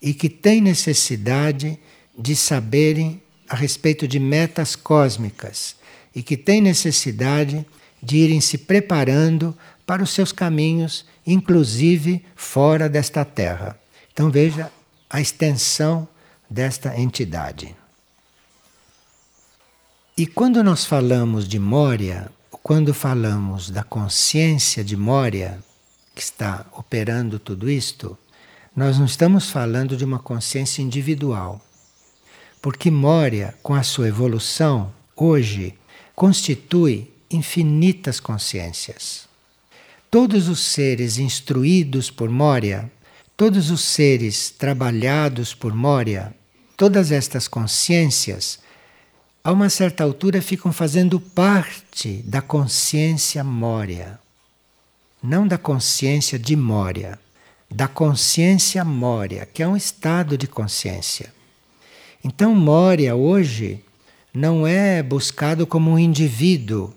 e 0.00 0.12
que 0.12 0.28
têm 0.28 0.60
necessidade 0.60 1.78
de 2.16 2.36
saberem 2.36 3.22
a 3.48 3.56
respeito 3.56 4.06
de 4.06 4.20
metas 4.20 4.76
cósmicas 4.76 5.76
e 6.14 6.22
que 6.22 6.36
têm 6.36 6.60
necessidade 6.60 7.64
de 8.02 8.18
irem 8.18 8.40
se 8.42 8.58
preparando 8.58 9.56
para 9.86 10.02
os 10.02 10.10
seus 10.10 10.30
caminhos, 10.30 11.06
inclusive 11.26 12.22
fora 12.36 12.86
desta 12.86 13.24
terra. 13.24 13.80
Então 14.12 14.30
veja 14.30 14.70
a 15.08 15.22
extensão 15.22 16.06
desta 16.50 17.00
entidade. 17.00 17.74
E 20.18 20.26
quando 20.26 20.64
nós 20.64 20.84
falamos 20.84 21.46
de 21.46 21.60
Moria, 21.60 22.28
quando 22.50 22.92
falamos 22.92 23.70
da 23.70 23.84
consciência 23.84 24.82
de 24.82 24.96
Moria, 24.96 25.60
que 26.12 26.20
está 26.20 26.66
operando 26.72 27.38
tudo 27.38 27.70
isto, 27.70 28.18
nós 28.74 28.98
não 28.98 29.06
estamos 29.06 29.48
falando 29.48 29.96
de 29.96 30.04
uma 30.04 30.18
consciência 30.18 30.82
individual. 30.82 31.64
Porque 32.60 32.90
Moria, 32.90 33.54
com 33.62 33.76
a 33.76 33.84
sua 33.84 34.08
evolução, 34.08 34.92
hoje 35.14 35.78
constitui 36.16 37.08
infinitas 37.30 38.18
consciências. 38.18 39.28
Todos 40.10 40.48
os 40.48 40.58
seres 40.58 41.18
instruídos 41.18 42.10
por 42.10 42.28
Moria, 42.28 42.90
todos 43.36 43.70
os 43.70 43.82
seres 43.82 44.50
trabalhados 44.50 45.54
por 45.54 45.72
Moria, 45.72 46.34
todas 46.76 47.12
estas 47.12 47.46
consciências, 47.46 48.58
a 49.42 49.52
uma 49.52 49.70
certa 49.70 50.04
altura 50.04 50.42
ficam 50.42 50.72
fazendo 50.72 51.18
parte 51.20 52.22
da 52.24 52.42
consciência 52.42 53.42
Moria. 53.42 54.18
Não 55.22 55.46
da 55.46 55.58
consciência 55.58 56.38
de 56.38 56.54
Moria, 56.54 57.18
da 57.70 57.88
consciência 57.88 58.84
Moria, 58.84 59.46
que 59.46 59.62
é 59.62 59.68
um 59.68 59.76
estado 59.76 60.36
de 60.36 60.46
consciência. 60.46 61.32
Então, 62.22 62.54
Moria 62.54 63.14
hoje 63.14 63.84
não 64.32 64.66
é 64.66 65.02
buscado 65.02 65.66
como 65.66 65.90
um 65.90 65.98
indivíduo. 65.98 66.92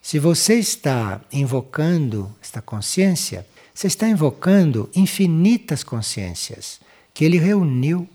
Se 0.00 0.18
você 0.18 0.54
está 0.54 1.20
invocando 1.32 2.34
esta 2.42 2.60
consciência, 2.60 3.46
você 3.74 3.86
está 3.86 4.08
invocando 4.08 4.90
infinitas 4.94 5.82
consciências 5.84 6.80
que 7.14 7.24
ele 7.24 7.38
reuniu. 7.38 8.08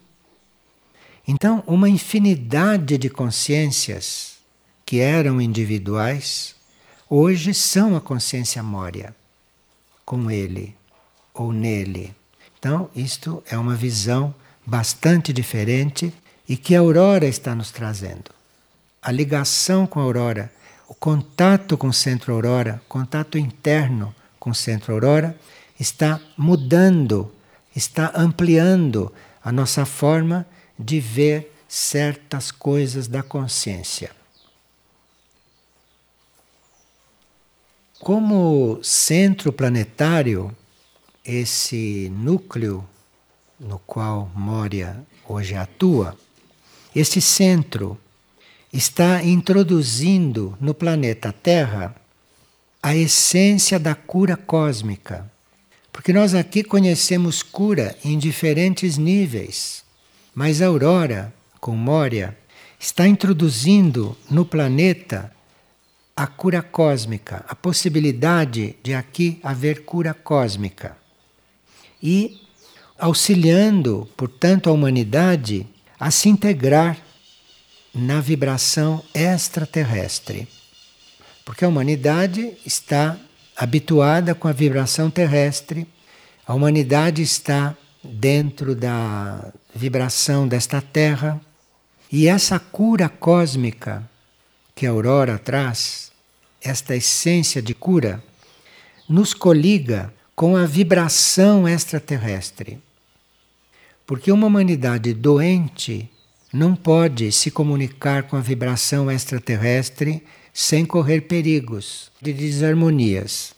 Então, 1.27 1.61
uma 1.67 1.89
infinidade 1.89 2.97
de 2.97 3.09
consciências 3.09 4.37
que 4.85 5.01
eram 5.01 5.41
individuais, 5.41 6.55
hoje 7.09 7.53
são 7.53 7.97
a 7.97 8.01
consciência 8.01 8.63
mória, 8.63 9.13
com 10.05 10.31
ele 10.31 10.73
ou 11.33 11.51
nele. 11.51 12.15
Então, 12.57 12.89
isto 12.95 13.43
é 13.49 13.57
uma 13.57 13.75
visão 13.75 14.33
bastante 14.65 15.33
diferente 15.33 16.13
e 16.47 16.55
que 16.55 16.73
a 16.73 16.79
aurora 16.79 17.27
está 17.27 17.53
nos 17.53 17.71
trazendo. 17.71 18.31
A 19.01 19.11
ligação 19.11 19.85
com 19.85 19.99
a 19.99 20.03
aurora, 20.03 20.49
o 20.87 20.93
contato 20.93 21.77
com 21.77 21.89
o 21.89 21.93
centro 21.93 22.33
aurora, 22.33 22.81
contato 22.87 23.37
interno 23.37 24.15
com 24.39 24.51
o 24.51 24.55
centro 24.55 24.93
aurora, 24.93 25.37
está 25.77 26.21
mudando, 26.37 27.29
está 27.75 28.13
ampliando 28.15 29.13
a 29.43 29.51
nossa 29.51 29.85
forma 29.85 30.47
de 30.77 30.99
ver 30.99 31.51
certas 31.67 32.51
coisas 32.51 33.07
da 33.07 33.23
consciência. 33.23 34.11
Como 37.99 38.79
centro 38.83 39.51
planetário, 39.51 40.55
esse 41.25 42.09
núcleo 42.15 42.87
no 43.59 43.79
qual 43.79 44.31
Moria 44.35 45.05
hoje 45.27 45.55
atua, 45.55 46.17
esse 46.95 47.19
centro 47.19 47.99
está 48.71 49.23
introduzindo 49.23 50.57
no 50.61 50.73
planeta 50.73 51.33
Terra 51.33 51.95
a 52.81 52.95
essência 52.95 53.79
da 53.79 53.95
cura 53.95 54.37
cósmica. 54.37 55.29
Porque 55.91 56.13
nós 56.13 56.33
aqui 56.35 56.63
conhecemos 56.63 57.41
cura 57.41 57.97
em 58.05 58.17
diferentes 58.17 58.97
níveis, 58.97 59.83
mas 60.37 60.61
a 60.61 60.67
Aurora, 60.67 61.33
com 61.59 61.75
Moria, 61.75 62.37
está 62.79 63.07
introduzindo 63.07 64.15
no 64.29 64.45
planeta 64.45 65.33
a 66.15 66.27
cura 66.27 66.61
cósmica, 66.61 67.43
a 67.49 67.55
possibilidade 67.55 68.75
de 68.83 68.93
aqui 68.93 69.39
haver 69.41 69.83
cura 69.83 70.13
cósmica. 70.13 70.95
E 72.03 72.39
auxiliando, 72.99 74.07
portanto, 74.15 74.69
a 74.69 74.73
humanidade 74.73 75.65
a 75.99 76.11
se 76.11 76.29
integrar 76.29 76.99
na 77.91 78.21
vibração 78.21 79.03
extraterrestre. 79.15 80.47
Porque 81.43 81.65
a 81.65 81.67
humanidade 81.67 82.55
está 82.63 83.17
habituada 83.55 84.35
com 84.35 84.47
a 84.47 84.51
vibração 84.51 85.09
terrestre, 85.09 85.87
a 86.45 86.53
humanidade 86.53 87.23
está 87.23 87.75
dentro 88.03 88.75
da 88.75 89.51
vibração 89.77 90.45
desta 90.45 90.81
Terra, 90.81 91.39
e 92.11 92.27
essa 92.27 92.59
cura 92.59 93.07
cósmica 93.07 94.09
que 94.75 94.85
a 94.85 94.89
aurora 94.89 95.37
traz, 95.39 96.11
esta 96.61 96.95
essência 96.95 97.61
de 97.61 97.73
cura, 97.73 98.23
nos 99.07 99.33
coliga 99.33 100.13
com 100.35 100.57
a 100.57 100.65
vibração 100.65 101.67
extraterrestre. 101.67 102.81
Porque 104.05 104.31
uma 104.31 104.47
humanidade 104.47 105.13
doente 105.13 106.09
não 106.51 106.75
pode 106.75 107.31
se 107.31 107.51
comunicar 107.51 108.23
com 108.23 108.35
a 108.35 108.41
vibração 108.41 109.11
extraterrestre 109.11 110.23
sem 110.53 110.85
correr 110.85 111.21
perigos 111.21 112.11
de 112.21 112.33
desarmonias. 112.33 113.53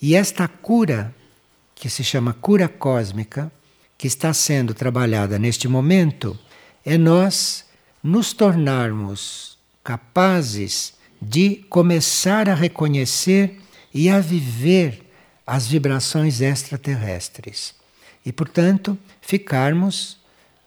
E 0.00 0.14
esta 0.14 0.48
cura, 0.48 1.14
que 1.74 1.88
se 1.90 2.02
chama 2.02 2.32
cura 2.32 2.68
cósmica, 2.68 3.52
que 3.98 4.06
está 4.06 4.32
sendo 4.32 4.72
trabalhada 4.72 5.38
neste 5.38 5.66
momento, 5.66 6.38
é 6.86 6.96
nós 6.96 7.66
nos 8.02 8.32
tornarmos 8.32 9.58
capazes 9.82 10.94
de 11.20 11.56
começar 11.68 12.48
a 12.48 12.54
reconhecer 12.54 13.60
e 13.92 14.08
a 14.08 14.20
viver 14.20 15.04
as 15.44 15.66
vibrações 15.66 16.40
extraterrestres 16.40 17.74
e, 18.24 18.32
portanto, 18.32 18.96
ficarmos 19.20 20.18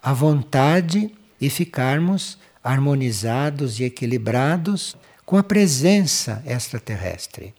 à 0.02 0.12
vontade 0.12 1.10
e 1.40 1.48
ficarmos 1.48 2.38
harmonizados 2.62 3.80
e 3.80 3.84
equilibrados 3.84 4.96
com 5.24 5.38
a 5.38 5.42
presença 5.42 6.42
extraterrestre. 6.44 7.54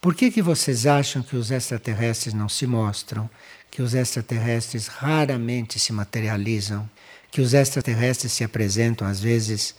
Por 0.00 0.14
que, 0.16 0.30
que 0.30 0.42
vocês 0.42 0.84
acham 0.86 1.22
que 1.22 1.36
os 1.36 1.50
extraterrestres 1.50 2.34
não 2.34 2.48
se 2.48 2.66
mostram? 2.66 3.30
Que 3.72 3.80
os 3.80 3.94
extraterrestres 3.94 4.86
raramente 4.86 5.80
se 5.80 5.94
materializam? 5.94 6.88
Que 7.30 7.40
os 7.40 7.54
extraterrestres 7.54 8.30
se 8.32 8.44
apresentam 8.44 9.08
às 9.08 9.18
vezes 9.18 9.74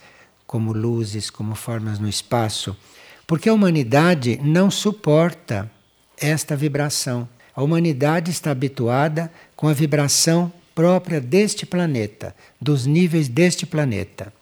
como 0.48 0.72
luzes, 0.72 1.30
como 1.30 1.54
formas 1.54 2.00
no 2.00 2.08
espaço? 2.08 2.76
Porque 3.24 3.48
a 3.48 3.54
humanidade 3.54 4.40
não 4.42 4.68
suporta 4.68 5.70
esta 6.18 6.56
vibração. 6.56 7.28
A 7.54 7.62
humanidade 7.62 8.32
está 8.32 8.50
habituada 8.50 9.32
com 9.54 9.68
a 9.68 9.72
vibração 9.72 10.52
própria 10.74 11.20
deste 11.20 11.64
planeta, 11.64 12.34
dos 12.60 12.86
níveis 12.86 13.28
deste 13.28 13.64
planeta. 13.64 14.32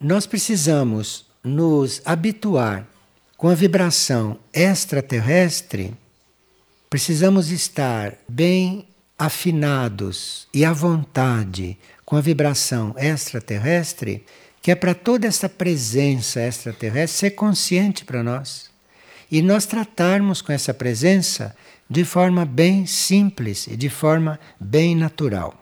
Nós 0.00 0.24
precisamos 0.24 1.26
nos 1.42 2.00
habituar 2.04 2.86
com 3.36 3.48
a 3.48 3.54
vibração 3.56 4.38
extraterrestre, 4.52 5.92
precisamos 6.94 7.50
estar 7.50 8.14
bem 8.28 8.86
afinados 9.18 10.46
e 10.54 10.64
à 10.64 10.72
vontade 10.72 11.76
com 12.04 12.14
a 12.14 12.20
vibração 12.20 12.94
extraterrestre, 12.96 14.24
que 14.62 14.70
é 14.70 14.76
para 14.76 14.94
toda 14.94 15.26
essa 15.26 15.48
presença 15.48 16.40
extraterrestre 16.40 17.18
ser 17.18 17.30
consciente 17.32 18.04
para 18.04 18.22
nós. 18.22 18.70
E 19.28 19.42
nós 19.42 19.66
tratarmos 19.66 20.40
com 20.40 20.52
essa 20.52 20.72
presença 20.72 21.56
de 21.90 22.04
forma 22.04 22.44
bem 22.44 22.86
simples 22.86 23.66
e 23.66 23.76
de 23.76 23.88
forma 23.90 24.38
bem 24.60 24.94
natural. 24.94 25.52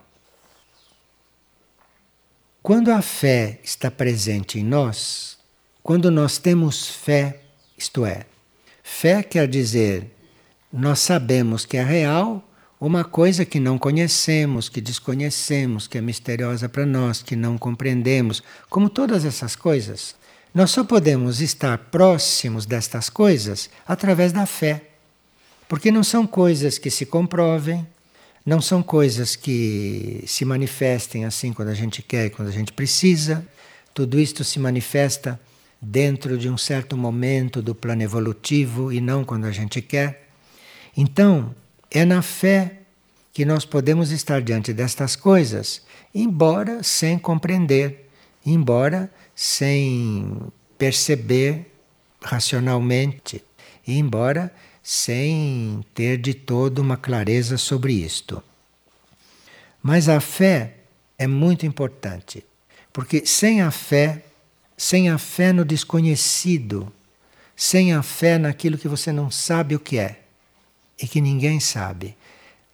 Quando 2.63 2.91
a 2.91 3.01
fé 3.01 3.59
está 3.65 3.91
presente 3.91 4.59
em 4.59 4.65
nós, 4.65 5.39
quando 5.83 6.11
nós 6.11 6.37
temos 6.37 6.89
fé, 6.89 7.41
isto 7.79 8.05
é, 8.05 8.27
fé 8.83 9.23
quer 9.23 9.49
dizer 9.49 10.12
nós 10.73 11.01
sabemos 11.01 11.67
que 11.67 11.77
é 11.77 11.83
real 11.83 12.43
uma 12.81 13.05
coisa 13.05 13.45
que 13.45 13.61
não 13.61 13.79
conhecemos, 13.79 14.69
que 14.69 14.81
desconhecemos, 14.81 15.87
que 15.87 15.99
é 15.99 16.01
misteriosa 16.01 16.69
para 16.69 16.85
nós, 16.85 17.23
que 17.23 17.37
não 17.37 17.57
compreendemos, 17.57 18.43
como 18.69 18.91
todas 18.91 19.25
essas 19.25 19.55
coisas. 19.55 20.17
Nós 20.53 20.73
só 20.73 20.83
podemos 20.83 21.41
estar 21.41 21.79
próximos 21.79 22.67
destas 22.67 23.09
coisas 23.09 23.71
através 23.87 24.33
da 24.33 24.47
fé. 24.47 24.83
Porque 25.69 25.93
não 25.93 26.03
são 26.03 26.27
coisas 26.27 26.77
que 26.77 26.91
se 26.91 27.07
comprovem, 27.07 27.87
não 28.45 28.61
são 28.61 28.83
coisas 28.83 29.37
que 29.37 30.25
se 30.27 30.45
manifestem 30.45 31.25
assim 31.25 31.53
quando 31.53 31.69
a 31.69 31.75
gente 31.75 32.03
quer 32.03 32.27
e 32.27 32.31
quando 32.31 32.49
a 32.49 32.53
gente 32.53 32.73
precisa. 32.73 33.47
Tudo 33.95 34.19
isto 34.19 34.43
se 34.43 34.59
manifesta 34.59 35.41
dentro 35.81 36.37
de 36.37 36.49
um 36.49 36.59
certo 36.59 36.97
momento 36.97 37.63
do 37.63 37.75
plano 37.75 38.03
evolutivo 38.03 38.93
e 38.93 39.01
não 39.01 39.25
quando 39.25 39.45
a 39.45 39.53
gente 39.53 39.81
quer. 39.81 40.32
Então, 40.97 41.55
é 41.91 42.05
na 42.05 42.23
fé 42.23 42.79
que 43.33 43.45
nós 43.45 43.65
podemos 43.65 44.11
estar 44.11 44.43
diante 44.43 44.73
destas 44.73 45.17
coisas, 45.17 45.83
embora 46.15 46.83
sem 46.83 47.19
compreender, 47.19 48.11
embora 48.45 49.11
sem 49.35 50.39
perceber 50.77 51.73
racionalmente, 52.23 53.43
embora 53.87 54.53
sem 54.83 55.81
ter 55.95 56.19
de 56.19 56.35
todo 56.35 56.81
uma 56.81 56.97
clareza 56.97 57.57
sobre 57.57 57.95
isto. 57.95 58.43
Mas 59.83 60.09
a 60.09 60.21
fé 60.21 60.77
é 61.19 61.27
muito 61.27 61.65
importante, 61.65 62.45
porque 62.93 63.25
sem 63.25 63.63
a 63.63 63.71
fé, 63.71 64.25
sem 64.77 65.09
a 65.09 65.17
fé 65.17 65.53
no 65.53 65.65
desconhecido, 65.65 66.93
sem 67.57 67.95
a 67.95 68.03
fé 68.03 68.39
naquilo 68.39 68.77
que 68.77 68.89
você 68.89 69.11
não 69.11 69.31
sabe 69.31 69.75
o 69.75 69.81
que 69.81 69.99
é 69.99 70.22
e 71.01 71.07
que 71.07 71.21
ninguém 71.21 71.61
sabe, 71.61 72.17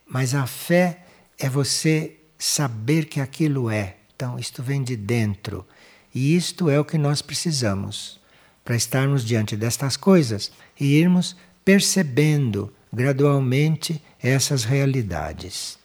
mas 0.06 0.34
a 0.34 0.46
fé 0.46 1.04
é 1.38 1.48
você 1.48 2.16
saber 2.38 3.06
que 3.06 3.20
aquilo 3.20 3.70
é. 3.70 3.96
Então, 4.14 4.38
isto 4.38 4.62
vem 4.62 4.82
de 4.82 4.96
dentro. 4.96 5.66
E 6.14 6.34
isto 6.34 6.70
é 6.70 6.80
o 6.80 6.84
que 6.84 6.98
nós 6.98 7.22
precisamos 7.22 8.18
para 8.64 8.76
estarmos 8.76 9.24
diante 9.24 9.56
destas 9.56 9.96
coisas 9.96 10.50
e 10.78 10.94
irmos 10.96 11.36
percebendo 11.64 12.72
gradualmente 12.92 14.02
essas 14.20 14.64
realidades. 14.64 15.78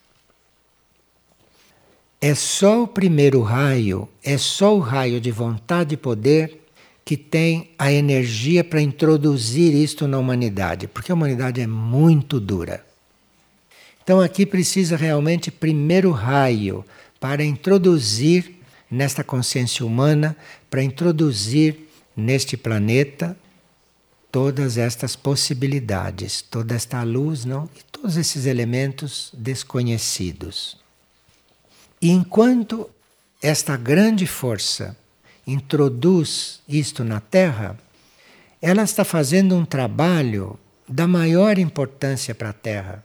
É 2.20 2.34
só 2.34 2.84
o 2.84 2.88
primeiro 2.88 3.42
raio, 3.42 4.08
é 4.24 4.38
só 4.38 4.76
o 4.76 4.80
raio 4.80 5.20
de 5.20 5.30
vontade 5.30 5.96
e 5.96 5.98
poder 5.98 6.63
que 7.06 7.18
tem 7.18 7.72
a 7.78 7.92
energia 7.92 8.64
para 8.64 8.82
introduzir 8.82 9.74
isto 9.74 10.08
na 10.08 10.18
humanidade, 10.18 10.88
porque 10.88 11.12
a 11.12 11.16
humanidade 11.16 11.60
é 11.60 11.68
muito 11.68 12.40
dura. 12.40 12.86
Então 14.04 14.22
aqui 14.22 14.46
precisa 14.46 14.96
realmente 14.96 15.52
primeiro 15.52 16.12
raio 16.12 16.86
para 17.20 17.44
introduzir 17.44 18.56
nesta 18.90 19.24
consciência 19.24 19.86
humana, 19.86 20.36
para 20.70 20.84
introduzir 20.84 21.88
neste 22.16 22.56
planeta 22.56 23.36
todas 24.32 24.78
estas 24.78 25.16
possibilidades, 25.16 26.42
toda 26.42 26.76
esta 26.76 27.04
luz, 27.04 27.46
não? 27.46 27.70
E 27.78 27.84
todos 27.92 28.18
esses 28.18 28.46
elementos 28.46 29.32
desconhecidos. 29.34 30.78
E 32.02 32.10
enquanto 32.10 32.90
esta 33.42 33.78
grande 33.78 34.26
força 34.26 34.98
introduz 35.46 36.62
isto 36.68 37.04
na 37.04 37.20
Terra, 37.20 37.78
ela 38.62 38.84
está 38.84 39.04
fazendo 39.04 39.56
um 39.56 39.66
trabalho 39.66 40.58
da 40.88 41.08
maior 41.08 41.58
importância 41.58 42.34
para 42.34 42.50
a 42.50 42.54
Terra. 42.54 43.04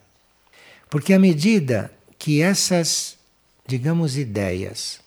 Porque 0.91 1.13
à 1.13 1.19
medida 1.19 1.91
que 2.19 2.41
essas, 2.41 3.17
digamos, 3.67 4.17
ideias, 4.17 5.01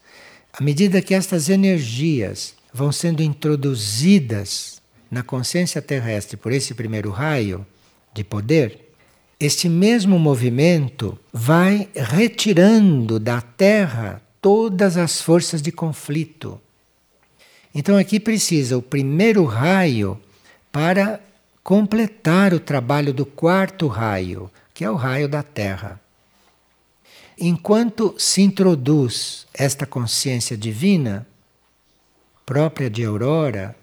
à 0.54 0.64
medida 0.64 1.02
que 1.02 1.14
estas 1.14 1.50
energias 1.50 2.54
vão 2.74 2.92
sendo 2.92 3.22
introduzidas 3.22 4.82
na 5.10 5.24
consciência 5.24 5.82
terrestre 5.82 6.38
por 6.38 6.52
esse 6.52 6.74
primeiro 6.74 7.12
raio 7.12 7.66
de 8.14 8.24
poder, 8.24 8.92
este 9.40 9.68
mesmo 9.68 10.20
movimento 10.20 11.18
vai 11.34 11.90
retirando 11.96 13.20
da 13.20 13.42
Terra 13.42 14.22
todas 14.42 14.98
as 14.98 15.22
forças 15.22 15.62
de 15.62 15.72
conflito. 15.72 16.62
Então 17.74 17.97
aqui 17.97 18.19
precisa 18.19 18.78
o 18.78 18.82
primeiro 18.82 19.45
raio 19.45 20.19
para 20.72 21.19
completar 21.63 22.53
o 22.53 22.59
trabalho 22.59 23.13
do 23.13 23.26
quarto 23.26 23.88
raio, 23.88 24.51
que 24.74 24.84
é 24.84 24.89
o 24.89 24.95
raio 24.95 25.28
da 25.28 25.43
Terra. 25.43 25.99
Enquanto 27.38 28.15
se 28.17 28.41
introduz 28.41 29.47
esta 29.53 29.86
consciência 29.86 30.57
divina, 30.57 31.26
própria 32.45 32.89
de 32.89 33.03
Aurora, 33.03 33.76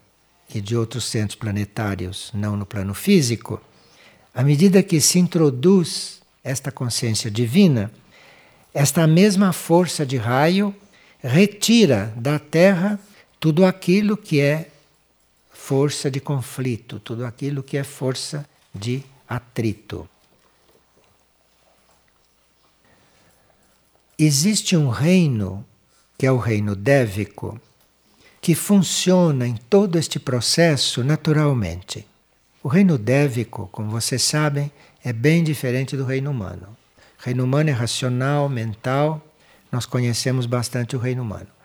e 0.54 0.60
de 0.60 0.76
outros 0.76 1.04
centros 1.04 1.38
planetários, 1.38 2.30
não 2.32 2.56
no 2.56 2.64
plano 2.64 2.94
físico, 2.94 3.60
à 4.34 4.42
medida 4.42 4.82
que 4.82 5.00
se 5.00 5.18
introduz 5.18 6.20
esta 6.42 6.72
consciência 6.72 7.30
divina, 7.30 7.90
esta 8.72 9.06
mesma 9.06 9.52
força 9.52 10.06
de 10.06 10.16
raio 10.16 10.74
retira 11.20 12.12
da 12.16 12.38
Terra 12.38 12.98
tudo 13.40 13.64
aquilo 13.64 14.16
que 14.16 14.40
é 14.40 14.70
força 15.52 16.10
de 16.10 16.20
conflito, 16.20 16.98
tudo 16.98 17.24
aquilo 17.24 17.62
que 17.62 17.76
é 17.76 17.84
força 17.84 18.48
de 18.74 19.02
atrito. 19.28 20.08
Existe 24.18 24.76
um 24.76 24.88
reino, 24.88 25.64
que 26.16 26.26
é 26.26 26.32
o 26.32 26.38
reino 26.38 26.74
dévico, 26.74 27.60
que 28.40 28.54
funciona 28.54 29.46
em 29.46 29.56
todo 29.56 29.98
este 29.98 30.18
processo 30.18 31.04
naturalmente. 31.04 32.06
O 32.62 32.68
reino 32.68 32.98
dévico, 32.98 33.68
como 33.70 33.90
vocês 33.90 34.22
sabem, 34.22 34.72
é 35.04 35.12
bem 35.12 35.44
diferente 35.44 35.96
do 35.96 36.04
reino 36.04 36.30
humano. 36.30 36.76
O 37.20 37.24
reino 37.24 37.44
humano 37.44 37.70
é 37.70 37.72
racional, 37.72 38.48
mental, 38.48 39.24
nós 39.70 39.86
conhecemos 39.86 40.46
bastante 40.46 40.96
o 40.96 40.98
reino 40.98 41.22
humano. 41.22 41.57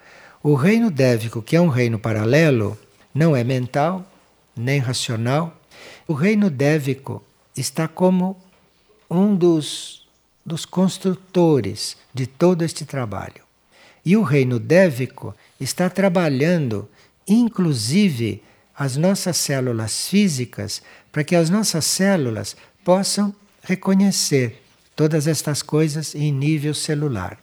O 0.46 0.56
reino 0.56 0.92
dévico, 0.92 1.42
que 1.42 1.56
é 1.56 1.62
um 1.62 1.70
reino 1.70 1.98
paralelo, 1.98 2.78
não 3.16 3.34
é 3.34 3.46
mental 3.46 4.06
nem 4.54 4.78
racional. 4.78 5.58
O 6.06 6.12
reino 6.12 6.50
dévico 6.50 7.24
está 7.56 7.88
como 7.88 8.36
um 9.10 9.34
dos, 9.34 10.06
dos 10.46 10.66
construtores 10.66 11.96
de 12.14 12.28
todo 12.28 12.62
este 12.62 12.84
trabalho. 12.84 13.42
E 14.06 14.18
o 14.18 14.22
reino 14.22 14.60
dévico 14.60 15.34
está 15.62 15.90
trabalhando, 15.90 16.90
inclusive, 17.26 18.44
as 18.78 18.98
nossas 18.98 19.38
células 19.38 20.10
físicas, 20.10 20.82
para 21.10 21.24
que 21.24 21.38
as 21.38 21.50
nossas 21.50 21.86
células 21.86 22.58
possam 22.84 23.34
reconhecer 23.62 24.62
todas 24.94 25.26
estas 25.26 25.62
coisas 25.62 26.14
em 26.14 26.34
nível 26.34 26.74
celular. 26.74 27.40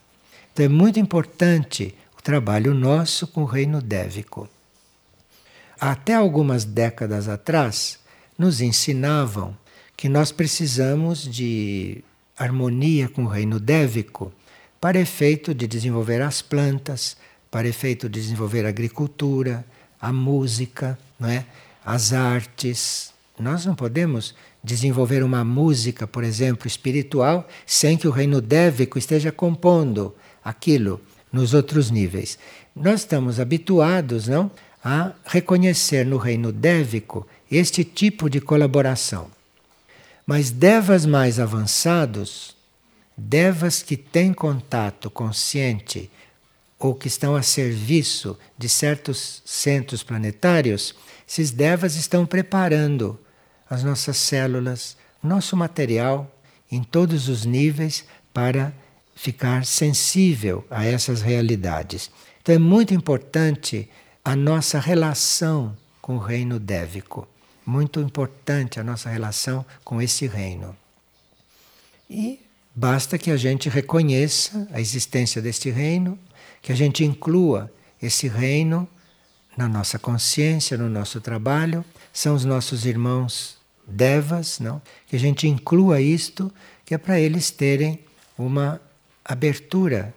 Então 0.53 0.65
é 0.65 0.69
muito 0.69 0.99
importante 0.99 1.95
trabalho 2.23 2.73
nosso 2.73 3.27
com 3.27 3.41
o 3.41 3.45
reino 3.45 3.81
dévico. 3.81 4.47
Até 5.79 6.13
algumas 6.13 6.63
décadas 6.63 7.27
atrás, 7.27 7.99
nos 8.37 8.61
ensinavam 8.61 9.57
que 9.97 10.07
nós 10.07 10.31
precisamos 10.31 11.23
de 11.23 12.03
harmonia 12.37 13.09
com 13.09 13.23
o 13.23 13.27
reino 13.27 13.59
dévico 13.59 14.31
para 14.79 14.99
efeito 14.99 15.53
de 15.53 15.67
desenvolver 15.67 16.21
as 16.21 16.41
plantas, 16.41 17.17
para 17.49 17.67
efeito 17.67 18.07
de 18.09 18.19
desenvolver 18.19 18.65
a 18.65 18.69
agricultura, 18.69 19.65
a 19.99 20.11
música, 20.11 20.97
não 21.19 21.29
é? 21.29 21.45
as 21.83 22.13
artes, 22.13 23.11
Nós 23.39 23.65
não 23.65 23.73
podemos 23.73 24.35
desenvolver 24.63 25.23
uma 25.23 25.43
música, 25.43 26.05
por 26.05 26.23
exemplo, 26.23 26.67
espiritual, 26.67 27.47
sem 27.65 27.97
que 27.97 28.07
o 28.07 28.11
reino 28.11 28.39
dévico 28.39 28.99
esteja 28.99 29.31
compondo 29.31 30.15
aquilo 30.43 31.01
nos 31.31 31.53
outros 31.53 31.89
níveis. 31.89 32.37
Nós 32.75 33.01
estamos 33.01 33.39
habituados, 33.39 34.27
não, 34.27 34.51
a 34.83 35.11
reconhecer 35.25 36.05
no 36.05 36.17
reino 36.17 36.51
dévico 36.51 37.27
este 37.49 37.83
tipo 37.83 38.29
de 38.29 38.41
colaboração. 38.41 39.29
Mas 40.25 40.49
devas 40.51 41.05
mais 41.05 41.39
avançados, 41.39 42.55
devas 43.15 43.81
que 43.81 43.95
têm 43.95 44.33
contato 44.33 45.09
consciente 45.09 46.09
ou 46.79 46.95
que 46.95 47.07
estão 47.07 47.35
a 47.35 47.43
serviço 47.43 48.37
de 48.57 48.67
certos 48.67 49.41
centros 49.45 50.01
planetários, 50.01 50.95
esses 51.27 51.51
devas 51.51 51.95
estão 51.95 52.25
preparando 52.25 53.19
as 53.69 53.83
nossas 53.83 54.17
células, 54.17 54.97
nosso 55.23 55.55
material 55.55 56.29
em 56.71 56.81
todos 56.83 57.29
os 57.29 57.45
níveis 57.45 58.05
para 58.33 58.73
ficar 59.21 59.67
sensível 59.67 60.65
a 60.67 60.83
essas 60.83 61.21
realidades. 61.21 62.09
Então 62.41 62.55
é 62.55 62.57
muito 62.57 62.91
importante 62.91 63.87
a 64.25 64.35
nossa 64.35 64.79
relação 64.79 65.77
com 66.01 66.15
o 66.15 66.19
reino 66.19 66.59
dévico. 66.59 67.27
Muito 67.63 67.99
importante 68.01 68.79
a 68.79 68.83
nossa 68.83 69.11
relação 69.11 69.63
com 69.83 70.01
esse 70.01 70.25
reino. 70.25 70.75
E 72.09 72.39
basta 72.73 73.15
que 73.19 73.29
a 73.29 73.37
gente 73.37 73.69
reconheça 73.69 74.67
a 74.73 74.81
existência 74.81 75.39
deste 75.39 75.69
reino, 75.69 76.17
que 76.59 76.71
a 76.71 76.75
gente 76.75 77.05
inclua 77.05 77.71
esse 78.01 78.27
reino 78.27 78.89
na 79.55 79.67
nossa 79.67 79.99
consciência, 79.99 80.75
no 80.75 80.89
nosso 80.89 81.21
trabalho, 81.21 81.85
são 82.11 82.33
os 82.33 82.43
nossos 82.43 82.87
irmãos 82.87 83.59
devas, 83.85 84.59
não? 84.59 84.81
Que 85.05 85.15
a 85.15 85.19
gente 85.19 85.47
inclua 85.47 86.01
isto, 86.01 86.51
que 86.83 86.95
é 86.95 86.97
para 86.97 87.19
eles 87.19 87.51
terem 87.51 87.99
uma 88.35 88.81
abertura 89.23 90.13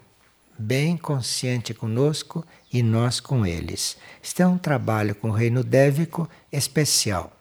bem 0.59 0.97
consciente 0.97 1.75
conosco 1.75 2.45
e 2.73 2.83
nós 2.83 3.21
com 3.21 3.47
eles. 3.47 3.97
Este 4.23 4.43
é 4.43 4.47
um 4.47 4.59
trabalho 4.59 5.15
com 5.15 5.29
o 5.29 5.33
reino 5.33 5.63
dévico 5.63 6.29
especial, 6.53 7.33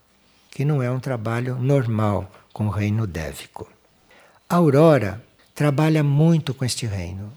que 0.51 0.66
não 0.66 0.82
é 0.82 0.89
um 0.89 0.99
trabalho 0.99 1.55
normal 1.55 2.32
com 2.51 2.68
o 2.68 2.72
reino 2.72 3.07
dévico. 3.07 3.70
A 4.49 4.55
Aurora 4.55 5.24
trabalha 5.55 6.03
muito 6.03 6.53
com 6.53 6.66
este 6.66 6.86
reino. 6.86 7.32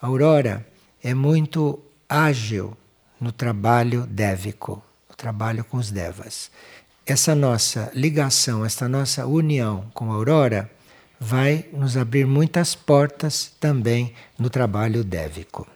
A 0.00 0.06
Aurora 0.06 0.66
é 1.02 1.14
muito 1.14 1.80
ágil 2.08 2.76
no 3.20 3.32
trabalho 3.32 4.06
dévico, 4.06 4.82
no 5.08 5.16
trabalho 5.16 5.64
com 5.64 5.76
os 5.76 5.90
devas. 5.90 6.50
Essa 7.06 7.34
nossa 7.34 7.90
ligação, 7.94 8.64
essa 8.64 8.88
nossa 8.88 9.26
união 9.26 9.90
com 9.94 10.12
a 10.12 10.14
Aurora 10.14 10.70
vai 11.20 11.66
nos 11.72 11.96
abrir 11.96 12.26
muitas 12.26 12.74
portas 12.74 13.52
também 13.60 14.12
no 14.38 14.48
trabalho 14.48 15.02
dévico. 15.02 15.66